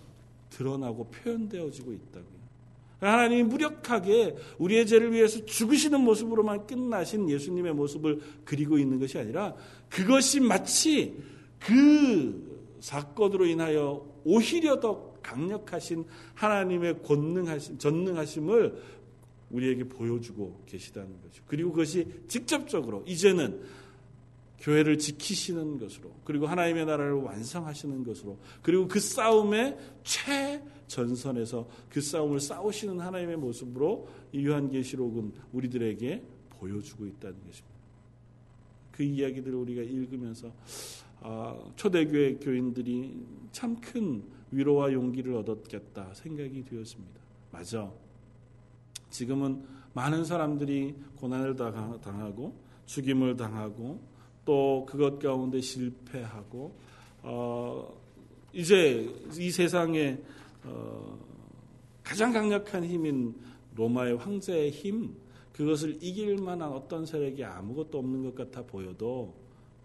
드러나고 0.49 1.11
표현되어지고 1.11 1.93
있다고요. 1.93 2.34
하나님이 3.07 3.43
무력하게 3.45 4.37
우리의 4.59 4.87
죄를 4.87 5.13
위해서 5.13 5.45
죽으시는 5.45 6.01
모습으로만 6.01 6.67
끝나신 6.67 7.29
예수님의 7.29 7.75
모습을 7.75 8.21
그리고 8.45 8.79
있는 8.79 8.99
것이 8.99 9.19
아니라 9.19 9.55
그것이 9.89 10.41
마치 10.41 11.15
그 11.59 12.77
사건으로 12.81 13.47
인하여 13.47 14.07
오히려 14.25 14.81
더 14.81 15.15
강력하신 15.23 16.05
하나님의 16.35 17.03
권능하심, 17.03 17.79
전능하심을 17.79 18.83
우리에게 19.51 19.85
보여주고 19.85 20.65
계시다는 20.67 21.21
거죠. 21.23 21.43
그리고 21.47 21.71
그것이 21.71 22.07
직접적으로 22.29 23.03
이제는 23.07 23.61
교회를 24.65 24.97
지키시는 24.99 25.79
것으로 25.79 26.11
그리고 26.25 26.47
하나님의 26.47 26.87
나라를 26.87 27.13
완성하시는 27.13 28.03
것으로 28.03 28.39
그리고 28.63 28.89
그 28.89 28.99
싸움의 28.99 29.77
최전선에서 30.03 31.69
그 31.91 32.01
싸움을 32.01 32.41
싸우시는 32.41 32.99
하나님의 32.99 33.37
모습으로 33.37 34.09
이 34.33 34.47
요한계시록은 34.47 35.33
우리들에게 35.53 36.23
보여주고 36.49 37.07
있다는 37.07 37.37
것입니다. 37.45 37.75
그 38.91 39.03
이야기들을 39.03 39.55
우리가 39.55 39.83
읽으면서 39.83 40.51
아, 41.21 41.59
초대교회 41.77 42.37
교인들이 42.37 43.23
참 43.53 43.77
큰 43.77 44.23
위로와 44.51 44.93
용기를 44.93 45.35
얻었겠다 45.35 46.15
생각이 46.15 46.65
되었습니다. 46.65 47.21
맞아. 47.51 47.93
지금은 49.11 49.63
많은 49.93 50.25
사람들이 50.25 50.95
고난을 51.17 51.55
당하고 51.57 52.57
죽임을 52.87 53.37
당하고 53.37 54.01
또 54.45 54.85
그것 54.89 55.19
가운데 55.19 55.61
실패하고 55.61 56.75
어, 57.23 58.01
이제 58.53 59.09
이 59.39 59.51
세상에 59.51 60.19
어, 60.65 61.19
가장 62.03 62.33
강력한 62.33 62.85
힘인 62.85 63.35
로마의 63.75 64.17
황제의 64.17 64.71
힘 64.71 65.15
그것을 65.53 65.99
이길 66.03 66.37
만한 66.37 66.71
어떤 66.73 67.07
세력이 67.07 67.45
아무것도 67.45 67.99
없는 67.99 68.25
것 68.25 68.35
같아 68.35 68.63
보여도 68.63 69.35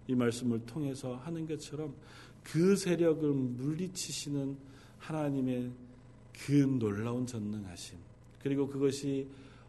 이 0.08 0.16
말씀을 0.16 0.66
통해서 0.66 1.16
하는 1.16 1.48
것처럼 1.48 1.94
그 2.44 2.76
세력을 2.76 3.32
물리치시는 3.32 4.58
하나님의 4.98 5.72
그 6.46 6.54
놀라운 6.54 7.26
전능하심 7.26 7.98
그리고 8.42 8.68
그것이 8.68 9.28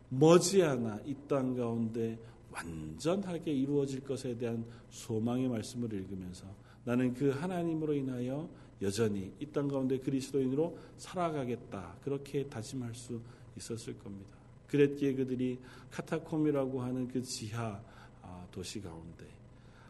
머지않아 0.09 1.01
이 1.07 1.15
땅 1.29 1.55
가운데 1.55 2.19
완전하게 2.53 3.53
이루어질 3.53 4.01
것에 4.01 4.37
대한 4.37 4.65
소망의 4.91 5.49
말씀을 5.49 5.93
읽으면서 5.93 6.47
나는 6.85 7.15
그 7.15 7.31
하나님으로 7.31 7.95
인하여 7.95 8.49
여전히 8.83 9.33
이 9.39 9.47
땅 9.47 9.69
가운데 9.69 9.99
그리스도인으로 9.99 10.77
살아가겠다 10.97 11.97
그렇게 12.03 12.47
다짐할 12.47 12.95
수 12.95 13.21
있었을 13.57 13.99
겁니다. 13.99 14.31
그랬기에 14.69 15.15
그들이 15.15 15.59
카타콤이라고 15.91 16.81
하는 16.81 17.09
그 17.09 17.23
지하 17.23 17.81
아, 18.23 18.47
도시 18.51 18.81
가운데 18.81 19.27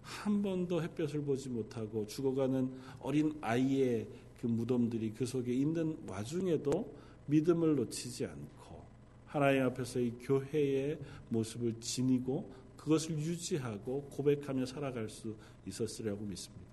한 0.02 0.42
번도 0.42 0.82
햇볕을 0.82 1.22
보지 1.22 1.50
못하고 1.50 2.06
죽어가는 2.06 2.70
어린 3.00 3.36
아이의 3.40 4.08
그 4.40 4.46
무덤들이 4.46 5.12
그 5.12 5.26
속에 5.26 5.52
있는 5.52 5.96
와중에도 6.08 6.92
믿음을 7.26 7.76
놓치지 7.76 8.24
않고 8.26 8.59
하나님 9.30 9.62
앞에서 9.62 10.00
이 10.00 10.10
교회의 10.22 10.98
모습을 11.28 11.74
지니고 11.80 12.52
그것을 12.76 13.16
유지하고 13.16 14.02
고백하며 14.10 14.66
살아갈 14.66 15.08
수 15.08 15.36
있었으리라고 15.66 16.24
믿습니다. 16.24 16.66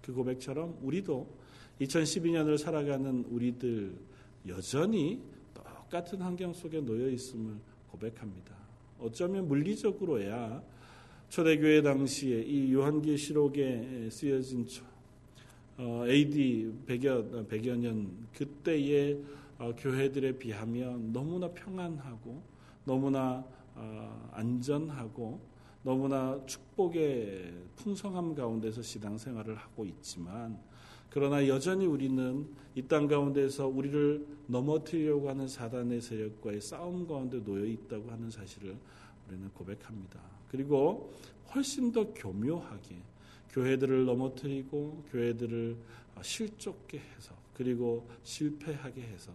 그 0.00 0.14
고백처럼 0.14 0.78
우리도 0.80 1.28
2012년을 1.82 2.56
살아가는 2.56 3.24
우리들 3.28 3.94
여전히 4.48 5.20
똑같은 5.52 6.22
환경 6.22 6.54
속에 6.54 6.80
놓여 6.80 7.10
있음을 7.10 7.56
고백합니다. 7.90 8.54
어쩌면 8.98 9.46
물리적으로야 9.46 10.62
초대교회 11.28 11.82
당시에 11.82 12.40
이 12.42 12.72
요한계시록에 12.72 14.08
쓰여진 14.10 14.66
어, 15.76 16.04
AD 16.06 16.72
100여, 16.86 17.46
100여 17.46 17.76
년 17.76 18.10
그때의 18.34 19.14
어, 19.14 19.39
교회들에 19.68 20.38
비하면 20.38 21.12
너무나 21.12 21.48
평안하고 21.48 22.42
너무나 22.84 23.44
어, 23.74 24.30
안전하고 24.32 25.40
너무나 25.82 26.38
축복의 26.46 27.54
풍성함 27.76 28.34
가운데서 28.34 28.82
신앙생활을 28.82 29.56
하고 29.56 29.84
있지만 29.84 30.58
그러나 31.10 31.46
여전히 31.48 31.86
우리는 31.86 32.48
이 32.74 32.82
땅 32.86 33.06
가운데서 33.08 33.66
우리를 33.66 34.26
넘어뜨리려고 34.46 35.28
하는 35.28 35.48
사단의 35.48 36.00
세력과의 36.00 36.60
싸움 36.60 37.06
가운데 37.06 37.42
놓여 37.42 37.64
있다고 37.64 38.10
하는 38.10 38.30
사실을 38.30 38.76
우리는 39.28 39.48
고백합니다. 39.50 40.20
그리고 40.50 41.12
훨씬 41.54 41.92
더 41.92 42.12
교묘하게 42.14 42.96
교회들을 43.50 44.04
넘어뜨리고 44.04 45.04
교회들을 45.10 45.76
실족게 46.22 46.98
해서 46.98 47.34
그리고 47.54 48.08
실패하게 48.22 49.02
해서 49.02 49.32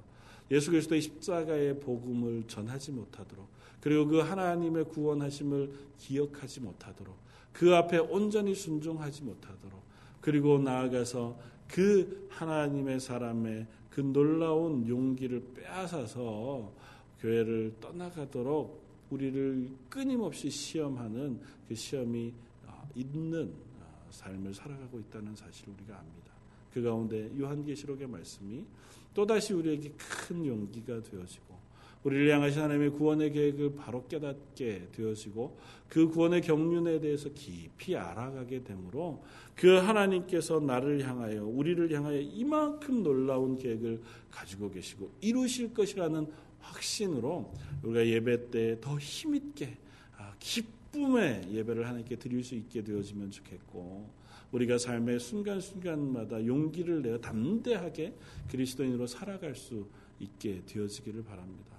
예수 0.51 0.71
그리스도의 0.71 1.01
십자가의 1.01 1.79
복음을 1.79 2.43
전하지 2.47 2.91
못하도록 2.91 3.47
그리고 3.81 4.07
그 4.07 4.19
하나님의 4.19 4.85
구원하심을 4.85 5.71
기억하지 5.97 6.61
못하도록 6.61 7.15
그 7.53 7.75
앞에 7.75 7.97
온전히 7.97 8.53
순종하지 8.53 9.23
못하도록 9.23 9.81
그리고 10.21 10.57
나아가서 10.57 11.37
그 11.67 12.27
하나님의 12.29 12.99
사람의 12.99 13.67
그 13.89 14.01
놀라운 14.01 14.87
용기를 14.87 15.53
빼앗아서 15.55 16.73
교회를 17.19 17.75
떠나가도록 17.79 18.83
우리를 19.09 19.69
끊임없이 19.89 20.49
시험하는 20.49 21.39
그 21.67 21.75
시험이 21.75 22.33
어, 22.65 22.89
있는 22.93 23.53
어, 23.79 24.07
삶을 24.11 24.53
살아가고 24.53 24.99
있다는 24.99 25.35
사실을 25.35 25.73
우리가 25.75 25.97
압니다. 25.97 26.34
그 26.75 26.81
가운데 26.81 27.31
요한계시록의 27.39 28.05
말씀이 28.05 28.65
또다시 29.13 29.53
우리에게 29.53 29.93
큰 29.97 30.45
용기가 30.45 31.01
되어지고 31.01 31.55
우리를 32.03 32.29
향하신 32.33 32.63
하나님의 32.63 32.89
구원의 32.89 33.31
계획을 33.31 33.75
바로 33.75 34.05
깨닫게 34.09 34.89
되어지고 34.91 35.57
그 35.87 36.09
구원의 36.09 36.41
경륜에 36.41 36.99
대해서 36.99 37.29
깊이 37.29 37.95
알아가게 37.95 38.65
되므로 38.65 39.23
그 39.55 39.77
하나님께서 39.77 40.59
나를 40.59 41.07
향하여 41.07 41.45
우리를 41.45 41.89
향하여 41.93 42.19
이만큼 42.19 43.03
놀라운 43.03 43.57
계획을 43.57 44.01
가지고 44.29 44.69
계시고 44.69 45.13
이루실 45.21 45.73
것이라는 45.73 46.27
확신으로 46.59 47.53
우리가 47.83 48.05
예배 48.05 48.49
때 48.51 48.81
더 48.81 48.97
힘있게 48.99 49.77
아, 50.17 50.35
기쁨의 50.39 51.53
예배를 51.53 51.87
하나님께 51.87 52.17
드릴 52.17 52.43
수 52.43 52.53
있게 52.55 52.83
되어지면 52.83 53.31
좋겠고 53.31 54.24
우리가 54.51 54.77
삶의 54.77 55.19
순간순간마다 55.19 56.45
용기를 56.45 57.01
내어 57.01 57.19
담대하게 57.19 58.13
그리스도인으로 58.49 59.07
살아갈 59.07 59.55
수 59.55 59.87
있게 60.19 60.61
되어지기를 60.65 61.23
바랍니다. 61.23 61.75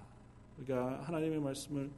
우리가 0.57 1.01
하나님의 1.03 1.39
말씀을 1.39 1.89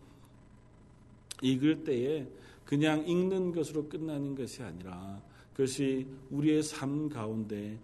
읽을 1.41 1.84
때에 1.84 2.27
그냥 2.65 3.08
읽는 3.08 3.51
것으로 3.51 3.88
끝나는 3.89 4.36
것이 4.36 4.62
아니라 4.62 5.21
그것이 5.53 6.08
우리의 6.29 6.63
삶 6.63 7.10
가운데 7.10 7.77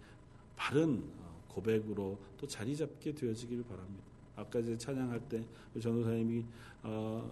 바른 0.54 1.02
어, 1.18 1.42
고백으로 1.48 2.18
또 2.38 2.46
자리 2.46 2.76
잡게 2.76 3.12
되어지기를 3.12 3.64
바랍니다. 3.64 4.04
아까 4.36 4.62
제 4.62 4.76
찬양할 4.76 5.20
때 5.28 5.44
전도사님이 5.80 6.44
어, 6.82 7.30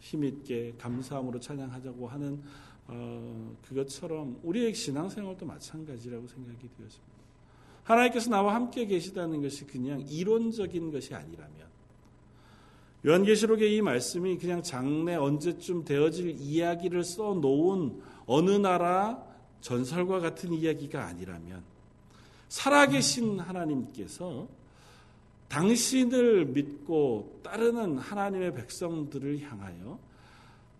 힘있게 0.00 0.74
감사함으로 0.78 1.40
찬양하자고 1.40 2.08
하는 2.08 2.42
어, 2.86 3.56
그것처럼 3.66 4.38
우리의 4.42 4.74
신앙생활도 4.74 5.46
마찬가지라고 5.46 6.26
생각이 6.26 6.68
되었습니다. 6.76 7.14
하나님께서 7.84 8.30
나와 8.30 8.54
함께 8.54 8.86
계시다는 8.86 9.42
것이 9.42 9.66
그냥 9.66 10.00
이론적인 10.00 10.90
것이 10.90 11.14
아니라면 11.14 11.64
요한계시록의 13.06 13.76
이 13.76 13.82
말씀이 13.82 14.38
그냥 14.38 14.62
장래 14.62 15.14
언제쯤 15.14 15.84
되어질 15.84 16.36
이야기를 16.38 17.04
써 17.04 17.34
놓은 17.34 18.00
어느 18.26 18.50
나라 18.50 19.22
전설과 19.60 20.20
같은 20.20 20.52
이야기가 20.54 21.04
아니라면 21.04 21.62
살아계신 22.48 23.40
하나님께서 23.40 24.48
당신을 25.48 26.46
믿고 26.46 27.40
따르는 27.42 27.98
하나님의 27.98 28.54
백성들을 28.54 29.40
향하여 29.42 29.98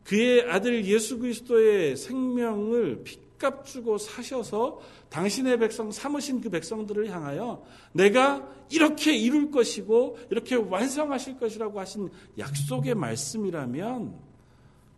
그의 0.05 0.43
아들 0.51 0.85
예수 0.85 1.19
그리스도의 1.19 1.97
생명을 1.97 3.05
핏값 3.05 3.67
주고 3.67 3.99
사셔서 3.99 4.81
당신의 5.09 5.59
백성 5.59 5.91
삼으신 5.91 6.41
그 6.41 6.51
백성들을 6.51 7.11
향하여 7.11 7.65
내가 7.93 8.49
이렇게 8.71 9.17
이룰 9.17 9.51
것이고 9.51 10.19
이렇게 10.31 10.57
완성하실 10.57 11.39
것이라고 11.39 11.81
하신 11.81 12.11
약속의 12.39 12.95
말씀이라면 12.95 14.15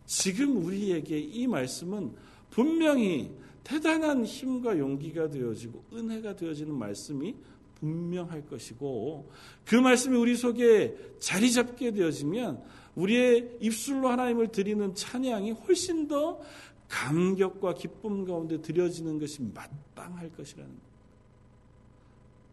지금 0.05 0.63
우리에게 0.63 1.19
이 1.19 1.47
말씀은 1.47 2.13
분명히 2.49 3.31
대단한 3.63 4.25
힘과 4.25 4.77
용기가 4.77 5.29
되어지고 5.29 5.83
은혜가 5.93 6.35
되어지는 6.35 6.73
말씀이 6.73 7.35
분명할 7.79 8.45
것이고 8.45 9.29
그 9.65 9.75
말씀이 9.75 10.17
우리 10.17 10.35
속에 10.35 10.95
자리 11.19 11.51
잡게 11.51 11.91
되어지면 11.91 12.63
우리의 12.97 13.57
입술로 13.61 14.09
하나님을 14.09 14.49
드리는 14.49 14.93
찬양이 14.93 15.51
훨씬 15.51 16.07
더 16.07 16.41
감격과 16.89 17.75
기쁨 17.75 18.25
가운데 18.25 18.61
드려지는 18.61 19.19
것이 19.19 19.41
마땅할 19.53 20.31
것이라는 20.31 20.69
것. 20.69 20.87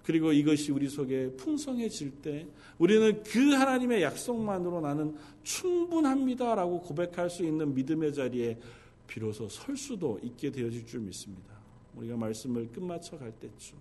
그리고 0.04 0.33
이것이 0.33 0.70
우리 0.70 0.88
속에 0.88 1.30
풍성해질 1.37 2.20
때 2.20 2.46
우리는 2.78 3.22
그 3.22 3.52
하나님의 3.52 4.02
약속만으로 4.02 4.83
나는 4.83 5.16
충분합니다라고 5.44 6.83
고백할 6.83 7.30
수 7.30 7.42
있는 7.42 7.74
믿음의 7.74 8.12
자리에 8.12 8.59
비로소 9.07 9.48
설 9.48 9.76
수도 9.76 10.20
있게 10.22 10.50
되어질 10.50 10.87
줄 10.87 11.00
믿습니다. 11.00 11.54
우리가 11.96 12.16
말씀을 12.16 12.70
끝마쳐 12.70 13.18
갈 13.18 13.33
때쯤 13.33 13.78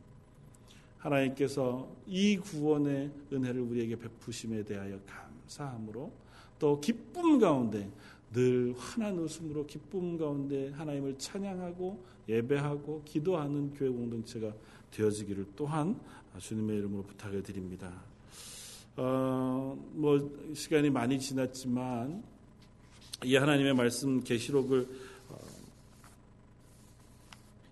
하나님께서 0.98 1.94
이 2.08 2.38
구원의 2.38 3.12
은혜를 3.34 3.60
우리에게 3.60 3.98
베푸심에 3.98 4.64
대하여 4.64 4.98
감사함으로 5.06 6.23
또 6.64 6.80
기쁨 6.80 7.40
가운데 7.40 7.92
늘 8.32 8.74
환한 8.78 9.20
웃음으로 9.20 9.66
기쁨 9.66 10.18
가운데 10.18 10.70
하나님을 10.70 11.18
찬양하고 11.18 12.02
예배하고 12.30 13.02
기도하는 13.04 13.74
교회 13.74 13.90
공동체가 13.90 14.54
되어지기를 14.90 15.46
또한 15.58 16.00
주님의 16.40 16.78
이름으로 16.78 17.04
부탁을 17.04 17.44
드립니다. 17.44 17.92
어, 18.96 19.78
뭐 19.92 20.54
시간이 20.54 20.90
많이 20.90 21.20
지났지만 21.20 22.24
이 23.26 23.36
하나님의 23.36 23.74
말씀 23.74 24.24
계시록을 24.24 24.88
어, 25.32 25.38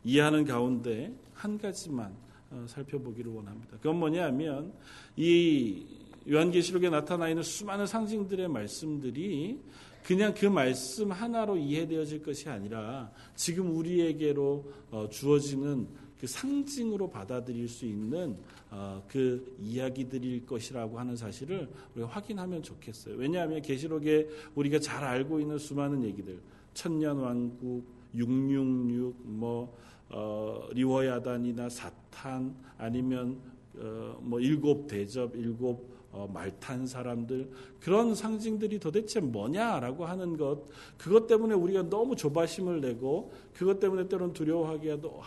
이해하는 0.03 0.43
가운데 0.43 1.15
한 1.33 1.57
가지만 1.57 2.13
어, 2.49 2.65
살펴보기를 2.67 3.31
원합니다. 3.31 3.77
그건 3.77 3.99
뭐냐면 3.99 4.73
이 5.15 6.00
요한계시록에 6.29 6.89
나타나 6.89 7.29
있는 7.29 7.43
수많은 7.43 7.87
상징들의 7.87 8.47
말씀들이 8.47 9.59
그냥 10.03 10.33
그 10.33 10.45
말씀 10.45 11.11
하나로 11.11 11.57
이해되어질 11.57 12.23
것이 12.23 12.49
아니라 12.49 13.11
지금 13.35 13.75
우리에게로 13.75 14.71
어, 14.91 15.07
주어지는 15.09 15.87
그 16.19 16.27
상징으로 16.27 17.09
받아들일 17.09 17.67
수 17.67 17.85
있는 17.85 18.37
어, 18.69 19.03
그 19.07 19.55
이야기들일 19.59 20.45
것이라고 20.45 20.99
하는 20.99 21.15
사실을 21.15 21.67
우리가 21.95 22.09
확인하면 22.09 22.61
좋겠어요. 22.61 23.15
왜냐하면 23.15 23.61
계시록에 23.61 24.27
우리가 24.55 24.79
잘 24.79 25.03
알고 25.03 25.39
있는 25.39 25.57
수많은 25.57 26.03
얘기들, 26.03 26.39
천년 26.73 27.17
왕국, 27.17 27.83
666, 28.13 29.15
뭐 29.23 29.75
어, 30.09 30.67
리워야단이나 30.73 31.69
사탄 31.69 32.55
아니면 32.77 33.39
어, 33.77 34.17
뭐 34.21 34.39
일곱 34.39 34.87
대접, 34.87 35.35
일곱 35.35 35.89
어, 36.11 36.29
말탄 36.31 36.85
사람들 36.85 37.49
그런 37.79 38.13
상징들이 38.13 38.79
도대체 38.79 39.21
뭐냐라고 39.21 40.05
하는 40.05 40.35
것 40.35 40.67
그것 40.97 41.25
때문에 41.27 41.53
우리가 41.53 41.83
너무 41.83 42.17
조바심을 42.17 42.81
내고 42.81 43.31
그것 43.53 43.79
때문에 43.79 44.09
때로는 44.09 44.33
두려워하기도 44.33 45.21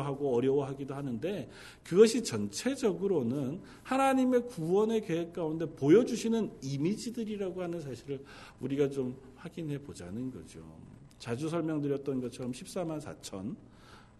하고 0.00 0.34
어려워하기도 0.34 0.94
하는데 0.94 1.48
그것이 1.84 2.24
전체적으로는 2.24 3.60
하나님의 3.84 4.46
구원의 4.46 5.02
계획 5.02 5.32
가운데 5.32 5.66
보여주시는 5.66 6.50
이미지들이라고 6.62 7.62
하는 7.62 7.80
사실을 7.80 8.24
우리가 8.60 8.90
좀 8.90 9.16
확인해 9.36 9.78
보자는 9.78 10.32
거죠. 10.32 10.60
자주 11.20 11.48
설명드렸던 11.48 12.20
것처럼 12.20 12.52
14만 12.52 13.00
4천 13.00 13.54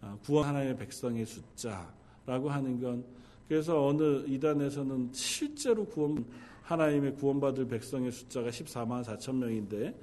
어, 0.01 0.19
구원 0.23 0.47
하나님의 0.47 0.77
백성의 0.77 1.27
숫자라고 1.27 2.51
하는 2.51 2.81
건 2.81 3.05
그래서 3.49 3.87
어느 3.87 4.25
이단에서는 4.27 5.11
실제로 5.13 5.87
구원 5.87 6.25
하나님의 6.63 7.15
구원받을 7.15 7.67
백성의 7.67 8.13
숫자가 8.13 8.51
14만 8.51 9.03
4천 9.03 9.37
명인데 9.37 9.99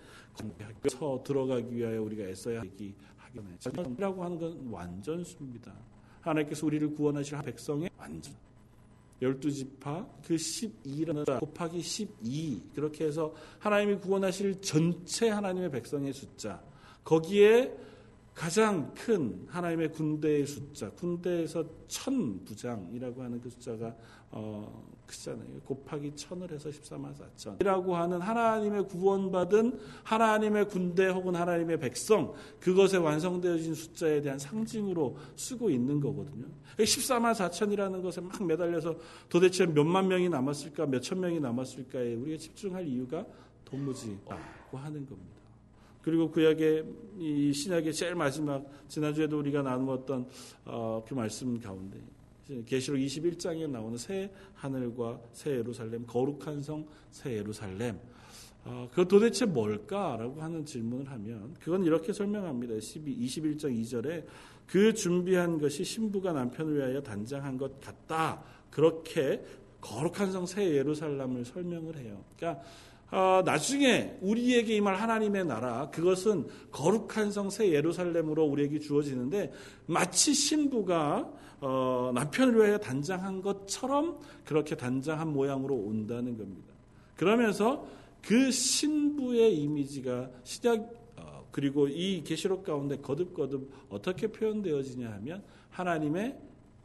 거기서 0.81 1.21
들어가기 1.23 1.75
위하여 1.75 2.01
우리가 2.01 2.23
애써야 2.23 2.61
하기 2.61 2.95
하겠네라고 3.17 4.23
하는 4.23 4.39
건 4.39 4.67
완전 4.71 5.23
수입니다. 5.23 5.73
하나님께서 6.21 6.65
우리를 6.65 6.95
구원하실 6.95 7.37
백성의 7.43 7.89
완전. 7.97 8.33
열두 9.21 9.49
지파 9.49 10.05
그 10.25 10.35
12라는 10.35 11.39
곱하기 11.39 11.81
12 11.81 12.61
그렇게 12.75 13.05
해서 13.05 13.33
하나님이 13.59 13.97
구원하실 13.99 14.59
전체 14.61 15.29
하나님의 15.29 15.71
백성의 15.71 16.13
숫자. 16.13 16.61
거기에 17.03 17.73
가장 18.35 18.93
큰 18.93 19.45
하나님의 19.47 19.93
군대의 19.93 20.45
숫자, 20.45 20.89
군대에서 20.91 21.63
천 21.87 22.43
부장이라고 22.43 23.23
하는 23.23 23.39
그 23.39 23.49
숫자가 23.49 23.95
어, 24.31 24.85
크잖아요. 25.07 25.61
곱하기 25.63 26.13
천을 26.17 26.51
해서 26.51 26.69
14만 26.69 27.15
4천. 27.15 27.61
이라고 27.61 27.95
하는 27.95 28.19
하나님의 28.19 28.87
구원받은 28.89 29.79
하나님의 30.03 30.67
군대 30.67 31.07
혹은 31.07 31.33
하나님의 31.35 31.79
백성, 31.79 32.33
그것에 32.59 32.97
완성되어진 32.97 33.73
숫자에 33.73 34.21
대한 34.21 34.37
상징으로 34.37 35.15
쓰고 35.37 35.69
있는 35.69 36.01
거거든요. 36.01 36.47
14만 36.77 37.33
4천이라는 37.33 38.03
것에 38.03 38.19
막 38.19 38.43
매달려서 38.45 38.97
도대체 39.29 39.65
몇만 39.65 40.09
명이 40.09 40.27
남았을까, 40.27 40.87
몇천 40.87 41.21
명이 41.21 41.39
남았을까에 41.39 42.15
우리가 42.15 42.37
집중할 42.37 42.85
이유가 42.85 43.25
도무지 43.63 44.19
없고 44.25 44.77
하는 44.77 45.05
겁니다. 45.05 45.44
그리고 46.05 46.29
구약의 46.29 46.85
이 47.17 47.51
신약의 47.51 47.91
제일 47.91 48.13
마지막 48.13 48.63
지난주에도 48.87 49.39
우리가 49.39 49.63
나누었던 49.63 50.27
어, 50.65 51.03
그 51.07 51.15
말씀 51.15 51.59
가운데 51.59 51.99
계시록 52.67 52.99
21장에 52.99 53.67
나오는 53.67 53.97
새 53.97 54.31
하늘과 54.53 55.19
새 55.33 55.57
예루살렘 55.57 56.05
거룩한 56.05 56.61
성 56.61 56.85
새 57.09 57.33
예루살렘 57.33 57.99
어, 58.65 58.87
그 58.93 59.07
도대체 59.07 59.47
뭘까라고 59.47 60.41
하는 60.43 60.63
질문을 60.63 61.09
하면 61.09 61.55
그건 61.59 61.83
이렇게 61.83 62.13
설명합니다. 62.13 62.79
12, 62.79 63.17
21장 63.25 63.75
2절에 63.81 64.25
그 64.67 64.93
준비한 64.93 65.57
것이 65.59 65.83
신부가 65.83 66.33
남편을 66.33 66.77
위하여 66.77 67.01
단장한 67.01 67.57
것 67.57 67.81
같다. 67.81 68.43
그렇게 68.69 69.43
거룩한 69.81 70.31
성 70.31 70.45
새 70.45 70.69
예루살렘을 70.69 71.45
설명을 71.45 71.97
해요. 71.97 72.23
그러니까 72.37 72.63
어, 73.15 73.41
나중에 73.45 74.17
우리에게 74.19 74.75
임할 74.75 74.95
하나님의 74.95 75.45
나라 75.45 75.89
그것은 75.89 76.47
거룩한 76.71 77.31
성 77.31 77.49
새 77.49 77.71
예루살렘으로 77.71 78.43
우리에게 78.43 78.79
주어지는데 78.79 79.53
마치 79.85 80.33
신부가 80.33 81.31
어, 81.61 82.11
남편을 82.13 82.57
위하여 82.57 82.77
단장한 82.77 83.41
것처럼 83.41 84.19
그렇게 84.43 84.75
단장한 84.75 85.29
모양으로 85.29 85.75
온다는 85.75 86.37
겁니다. 86.37 86.73
그러면서 87.15 87.87
그 88.21 88.51
신부의 88.51 89.55
이미지가 89.61 90.29
시작 90.43 90.91
어, 91.15 91.47
그리고 91.51 91.87
이 91.87 92.21
계시록 92.21 92.65
가운데 92.65 92.97
거듭거듭 92.97 93.71
어떻게 93.87 94.27
표현되어지냐 94.27 95.09
하면 95.13 95.41
하나님의 95.69 96.37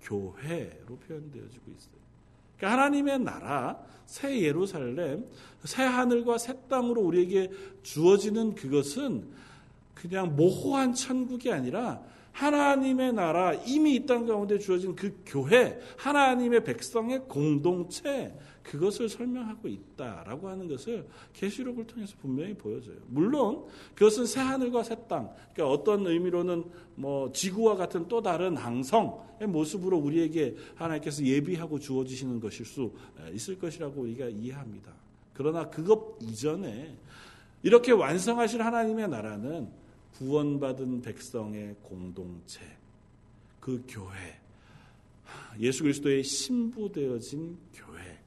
교회로 0.03 0.97
표현되어지고 1.09 1.73
있어요. 1.77 2.00
그러니까 2.61 2.73
하나님의 2.73 3.21
나라, 3.21 3.79
새 4.05 4.39
예루살렘, 4.43 5.25
새 5.65 5.83
하늘과 5.83 6.37
새 6.37 6.55
땅으로 6.69 7.01
우리에게 7.01 7.51
주어지는 7.83 8.55
그것은 8.55 9.29
그냥 9.95 10.37
모호한 10.37 10.93
천국이 10.95 11.51
아니라 11.51 12.03
하나님의 12.33 13.15
나라 13.15 13.55
이미 13.67 13.95
이 13.95 14.07
땅 14.07 14.27
가운데 14.27 14.59
주어진 14.59 14.95
그 14.95 15.23
교회 15.27 15.79
하나님의 15.97 16.65
백성의 16.65 17.21
공동체 17.29 18.35
그것을 18.71 19.09
설명하고 19.09 19.67
있다라고 19.67 20.49
하는 20.49 20.69
것을 20.69 21.05
계시록을 21.33 21.89
통해서 21.89 22.15
분명히 22.21 22.55
보여줘요. 22.55 22.99
물론 23.09 23.67
그것은 23.97 24.27
새 24.27 24.39
하늘과 24.39 24.85
새 24.85 24.97
땅, 25.09 25.35
그러니까 25.53 25.75
어떤 25.75 26.07
의미로는 26.07 26.65
뭐 26.95 27.33
지구와 27.33 27.75
같은 27.75 28.07
또 28.07 28.23
다른 28.23 28.57
항성의 28.57 29.49
모습으로 29.49 29.99
우리에게 29.99 30.55
하나님께서 30.77 31.25
예비하고 31.25 31.81
주어지시는 31.81 32.39
것일 32.39 32.65
수 32.65 32.93
있을 33.33 33.59
것이라고 33.59 34.03
우리가 34.03 34.29
이해합니다. 34.29 34.93
그러나 35.35 35.69
그것 35.69 36.17
이전에 36.21 36.97
이렇게 37.65 37.91
완성하실 37.91 38.63
하나님의 38.63 39.09
나라는 39.09 39.69
구원받은 40.13 41.03
백성의 41.03 41.75
공동체, 41.83 42.61
그 43.59 43.83
교회, 43.89 44.39
예수 45.59 45.83
그리스도의 45.83 46.23
신부되어진 46.23 47.59
교회, 47.75 48.20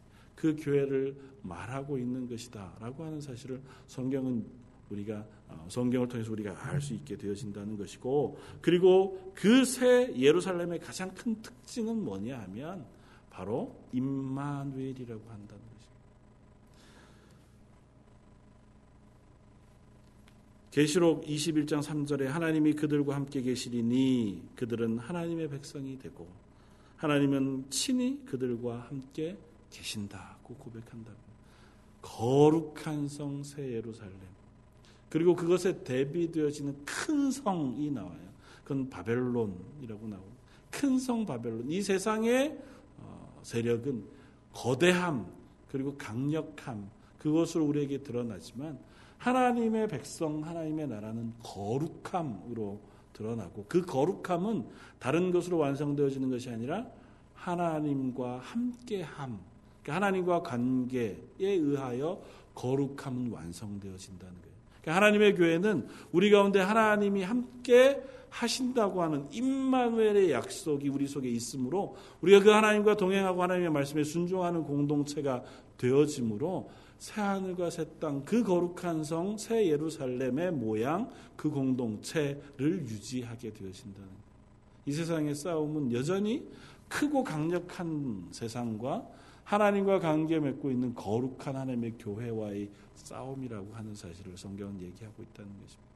그 0.44 0.58
교회를 0.60 1.16
말하고 1.41 1.98
있는 1.98 2.28
것이다라고 2.28 3.06
하는 3.06 3.22
사실을 3.22 3.62
성경은 3.88 4.46
우리가 4.89 5.26
어, 5.48 5.66
성경을 5.70 6.10
통해서 6.10 6.34
우리가 6.34 6.68
알 6.68 6.82
수 6.82 6.94
있게 6.94 7.16
되어진다는 7.16 7.78
것이고 7.78 8.38
그리고 8.62 9.32
그 9.34 9.64
새 9.64 10.14
예루살렘의 10.14 10.80
가장 10.80 11.14
큰 11.16 11.41
특징은 11.41 12.04
뭐냐 12.04 12.41
하면 12.41 12.86
바로 13.30 13.74
임마누엘이라고 13.94 15.22
한다는 15.30 15.64
계시록 20.72 21.24
21장 21.26 21.82
3절에 21.82 22.26
하나님이 22.26 22.74
그들과 22.74 23.16
함께 23.16 23.41
계시리니 23.41 24.41
그들은 24.58 24.98
하나님의 24.98 25.48
백성이 25.50 25.98
되고 26.00 26.28
하나님은 26.98 27.70
친히 27.70 28.20
그들과 28.26 28.88
함께 28.89 29.38
계신다 29.70 30.33
고 30.56 30.72
고백한다고. 30.72 31.18
거룩한 32.01 33.08
성 33.08 33.43
새 33.43 33.74
예루살렘. 33.74 34.14
그리고 35.10 35.36
그것에 35.36 35.84
대비되어지는 35.84 36.86
큰 36.86 37.32
성이 37.32 37.91
나와요. 37.91 38.20
그건 38.64 38.89
바벨론이라고 38.89 40.08
나오고 40.08 40.34
큰 40.72 40.97
성 40.97 41.26
바벨론. 41.26 41.70
이 41.70 41.82
세상의 41.82 42.58
어, 42.99 43.39
세력은 43.43 44.04
거대함 44.54 45.28
그리고 45.72 45.95
강력함 45.97 46.89
그것으로 47.20 47.66
우리에게 47.66 48.04
드러나지만 48.04 48.80
하나님의 49.18 49.88
백성, 49.88 50.43
하나님의 50.43 50.88
나라는 50.88 51.34
거룩함으로 51.41 52.82
드러나고 53.14 53.66
그 53.70 53.86
거룩함은 53.86 54.68
다른 54.99 55.32
것으로 55.32 55.58
완성되어지는 55.60 56.30
것이 56.30 56.49
아니라 56.49 56.88
하나님과 57.36 58.39
함께함, 58.39 59.39
그러니까 59.84 59.96
하나님과 59.96 60.42
관계에 60.42 61.18
의하여 61.40 62.22
거룩함은 62.56 63.32
완성되어진다는 63.32 64.34
거예요. 64.34 64.54
그러니까 64.82 64.96
하나님의 64.96 65.36
교회는 65.36 65.88
우리 66.12 66.32
가운데 66.32 66.60
하나님이 66.60 67.24
함께 67.24 68.02
하신다고 68.30 69.04
하는 69.04 69.28
임마누엘의 69.32 70.32
약속이 70.32 70.90
우리 70.90 71.08
속에 71.08 71.30
있으므로 71.30 71.96
우리가 72.22 72.40
그 72.40 72.50
하나님과 72.50 72.98
동행하고 72.98 73.44
하나님의 73.44 73.72
말씀에 73.72 74.04
순종하는 74.04 74.64
공동체가 74.64 75.44
되어지므로 75.78 76.70
새 76.98 77.22
하늘과 77.22 77.70
새 77.70 77.86
땅, 78.00 78.24
그 78.24 78.44
거룩한 78.44 79.04
성, 79.04 79.38
새 79.38 79.68
예루살렘의 79.68 80.52
모양, 80.52 81.10
그 81.36 81.50
공동체를 81.50 82.88
유지하게 82.88 83.54
되어진다는 83.54 84.10
이 84.86 84.92
세상의 84.94 85.36
싸움은 85.36 85.92
여전히 85.92 86.48
크고 86.88 87.24
강력한 87.24 88.28
세상과 88.32 89.06
하나님과 89.44 90.00
관계 90.00 90.39
맺고 90.39 90.72
있는 90.72 90.94
거룩한 90.94 91.56
하나님의 91.56 91.96
교회와의 92.00 92.70
싸움이라고 92.96 93.74
하는 93.74 93.94
사실을 93.94 94.38
성경은 94.38 94.82
얘기하고 94.82 95.24
있다는 95.24 95.52
것입니다. 95.52 95.94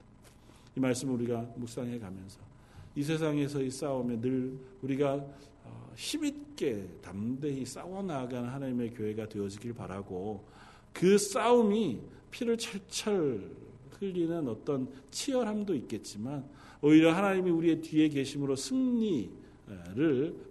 이 0.76 0.80
말씀을 0.80 1.14
우리가 1.16 1.42
묵상해 1.56 1.98
가면서 1.98 2.40
이 2.96 3.04
세상에서의 3.04 3.72
싸움에 3.72 4.20
늘 4.20 4.58
우리가 4.82 5.26
어, 5.64 5.92
힘있게 5.96 6.88
담대히 7.02 7.66
싸워 7.66 8.02
나가는 8.04 8.50
하나님의 8.50 8.94
교회가 8.94 9.30
되어지길 9.30 9.74
바라고 9.74 10.44
그 10.94 11.18
싸움이 11.18 12.02
피를 12.32 12.58
철철 12.58 13.52
흘리는 14.00 14.48
어떤 14.48 14.88
치열함도 15.12 15.76
있겠지만 15.76 16.46
오히려 16.82 17.14
하나님이 17.14 17.50
우리의 17.50 17.82
뒤에 17.82 18.10
계심으로 18.10 18.56
승리를 18.56 19.30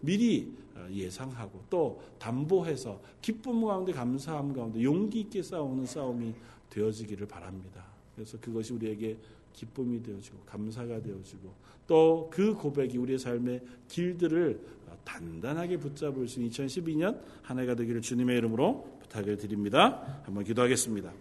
미리 0.00 0.52
예상하고 0.90 1.62
또 1.70 2.02
담보해서 2.18 3.00
기쁨 3.22 3.64
가운데 3.64 3.92
감사함 3.92 4.52
가운데 4.52 4.82
용기 4.82 5.20
있게 5.20 5.42
싸우는 5.42 5.86
싸움이 5.86 6.34
되어지기를 6.70 7.26
바랍니다. 7.26 7.84
그래서 8.14 8.38
그것이 8.40 8.72
우리에게 8.72 9.16
기쁨이 9.52 10.02
되어지고 10.02 10.38
감사가 10.46 11.00
되어지고 11.00 11.66
또 11.86 12.28
그 12.30 12.54
고백이 12.54 12.98
우리의 12.98 13.18
삶의 13.18 13.62
길들을 13.88 14.60
단단하게 15.04 15.78
붙잡을 15.78 16.26
수 16.28 16.40
있는 16.40 16.50
2012년 16.50 17.20
한 17.42 17.58
해가 17.58 17.74
되기를 17.74 18.02
주님의 18.02 18.36
이름으로 18.38 18.98
부탁을 19.02 19.36
드립니다. 19.36 20.20
한번 20.24 20.44
기도하겠습니다. 20.44 21.12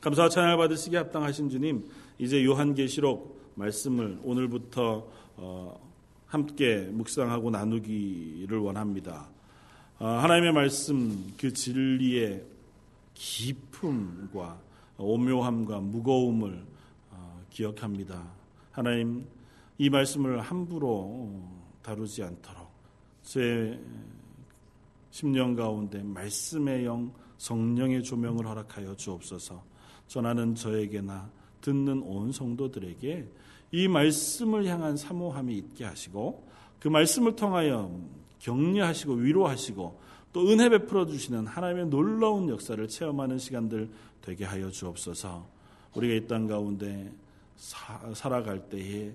감사와 0.00 0.28
찬양을 0.28 0.56
받으시기 0.56 0.96
합당하신 0.96 1.50
주님, 1.50 1.84
이제 2.18 2.44
요한계시록 2.44 3.52
말씀을 3.56 4.20
오늘부터 4.22 5.06
어, 5.36 5.88
함께 6.28 6.88
묵상하고 6.92 7.50
나누기를 7.50 8.58
원합니다. 8.58 9.28
어, 9.98 10.06
하나님의 10.06 10.52
말씀 10.52 11.32
그 11.38 11.52
진리의 11.52 12.44
깊음과 13.14 14.60
오묘함과 14.98 15.80
무거움을 15.80 16.64
어, 17.10 17.42
기억합니다. 17.50 18.22
하나님 18.70 19.26
이 19.78 19.88
말씀을 19.88 20.40
함부로 20.40 21.42
다루지 21.82 22.22
않도록 22.22 22.68
제 23.22 23.80
10년 25.10 25.56
가운데 25.56 26.02
말씀의 26.02 26.84
영 26.84 27.12
성령의 27.38 28.02
조명을 28.02 28.46
허락하여 28.46 28.94
주옵소서. 28.96 29.64
전하는 30.06 30.54
저에게나 30.54 31.30
듣는 31.62 32.02
온 32.02 32.32
성도들에게 32.32 33.26
이 33.70 33.88
말씀을 33.88 34.66
향한 34.66 34.96
사모함이 34.96 35.54
있게 35.56 35.84
하시고 35.84 36.46
그 36.80 36.88
말씀을 36.88 37.36
통하여 37.36 37.90
격려하시고 38.38 39.14
위로하시고 39.14 40.00
또 40.32 40.48
은혜 40.48 40.68
베풀어 40.68 41.06
주시는 41.06 41.46
하나님의 41.46 41.86
놀라운 41.86 42.48
역사를 42.48 42.86
체험하는 42.86 43.38
시간들 43.38 43.88
되게 44.22 44.44
하여 44.44 44.70
주옵소서. 44.70 45.46
우리가 45.94 46.14
이 46.14 46.26
땅 46.26 46.46
가운데 46.46 47.10
사, 47.56 47.98
살아갈 48.14 48.60
때에 48.68 49.12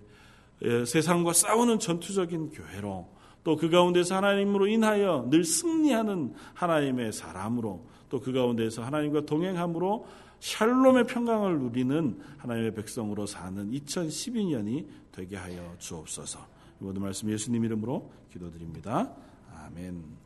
세상과 0.86 1.34
싸우는 1.34 1.80
전투적인 1.80 2.52
교회로 2.52 3.08
또 3.44 3.58
그 3.58 3.70
가운데서 3.70 4.16
하나님으로 4.16 4.68
인하여 4.68 5.28
늘 5.30 5.44
승리하는 5.44 6.34
하나님의 6.54 7.12
사람으로 7.14 7.82
또 8.10 8.20
그 8.20 8.32
가운데서 8.32 8.84
하나님과 8.84 9.22
동행함으로 9.26 10.06
샬롬의 10.44 11.08
평강을 11.08 11.58
누리는 11.58 12.20
하나님의 12.38 12.76
백성으로 12.76 13.26
사는 13.26 13.72
2012년이 13.72 14.86
되게 15.14 15.38
하여 15.38 15.74
주옵소서. 15.80 16.38
이 16.82 16.84
모든 16.84 17.02
말씀 17.02 17.30
예수님 17.30 17.64
이름으로 17.64 18.12
기도드립니다. 18.30 19.16
아멘. 19.56 20.23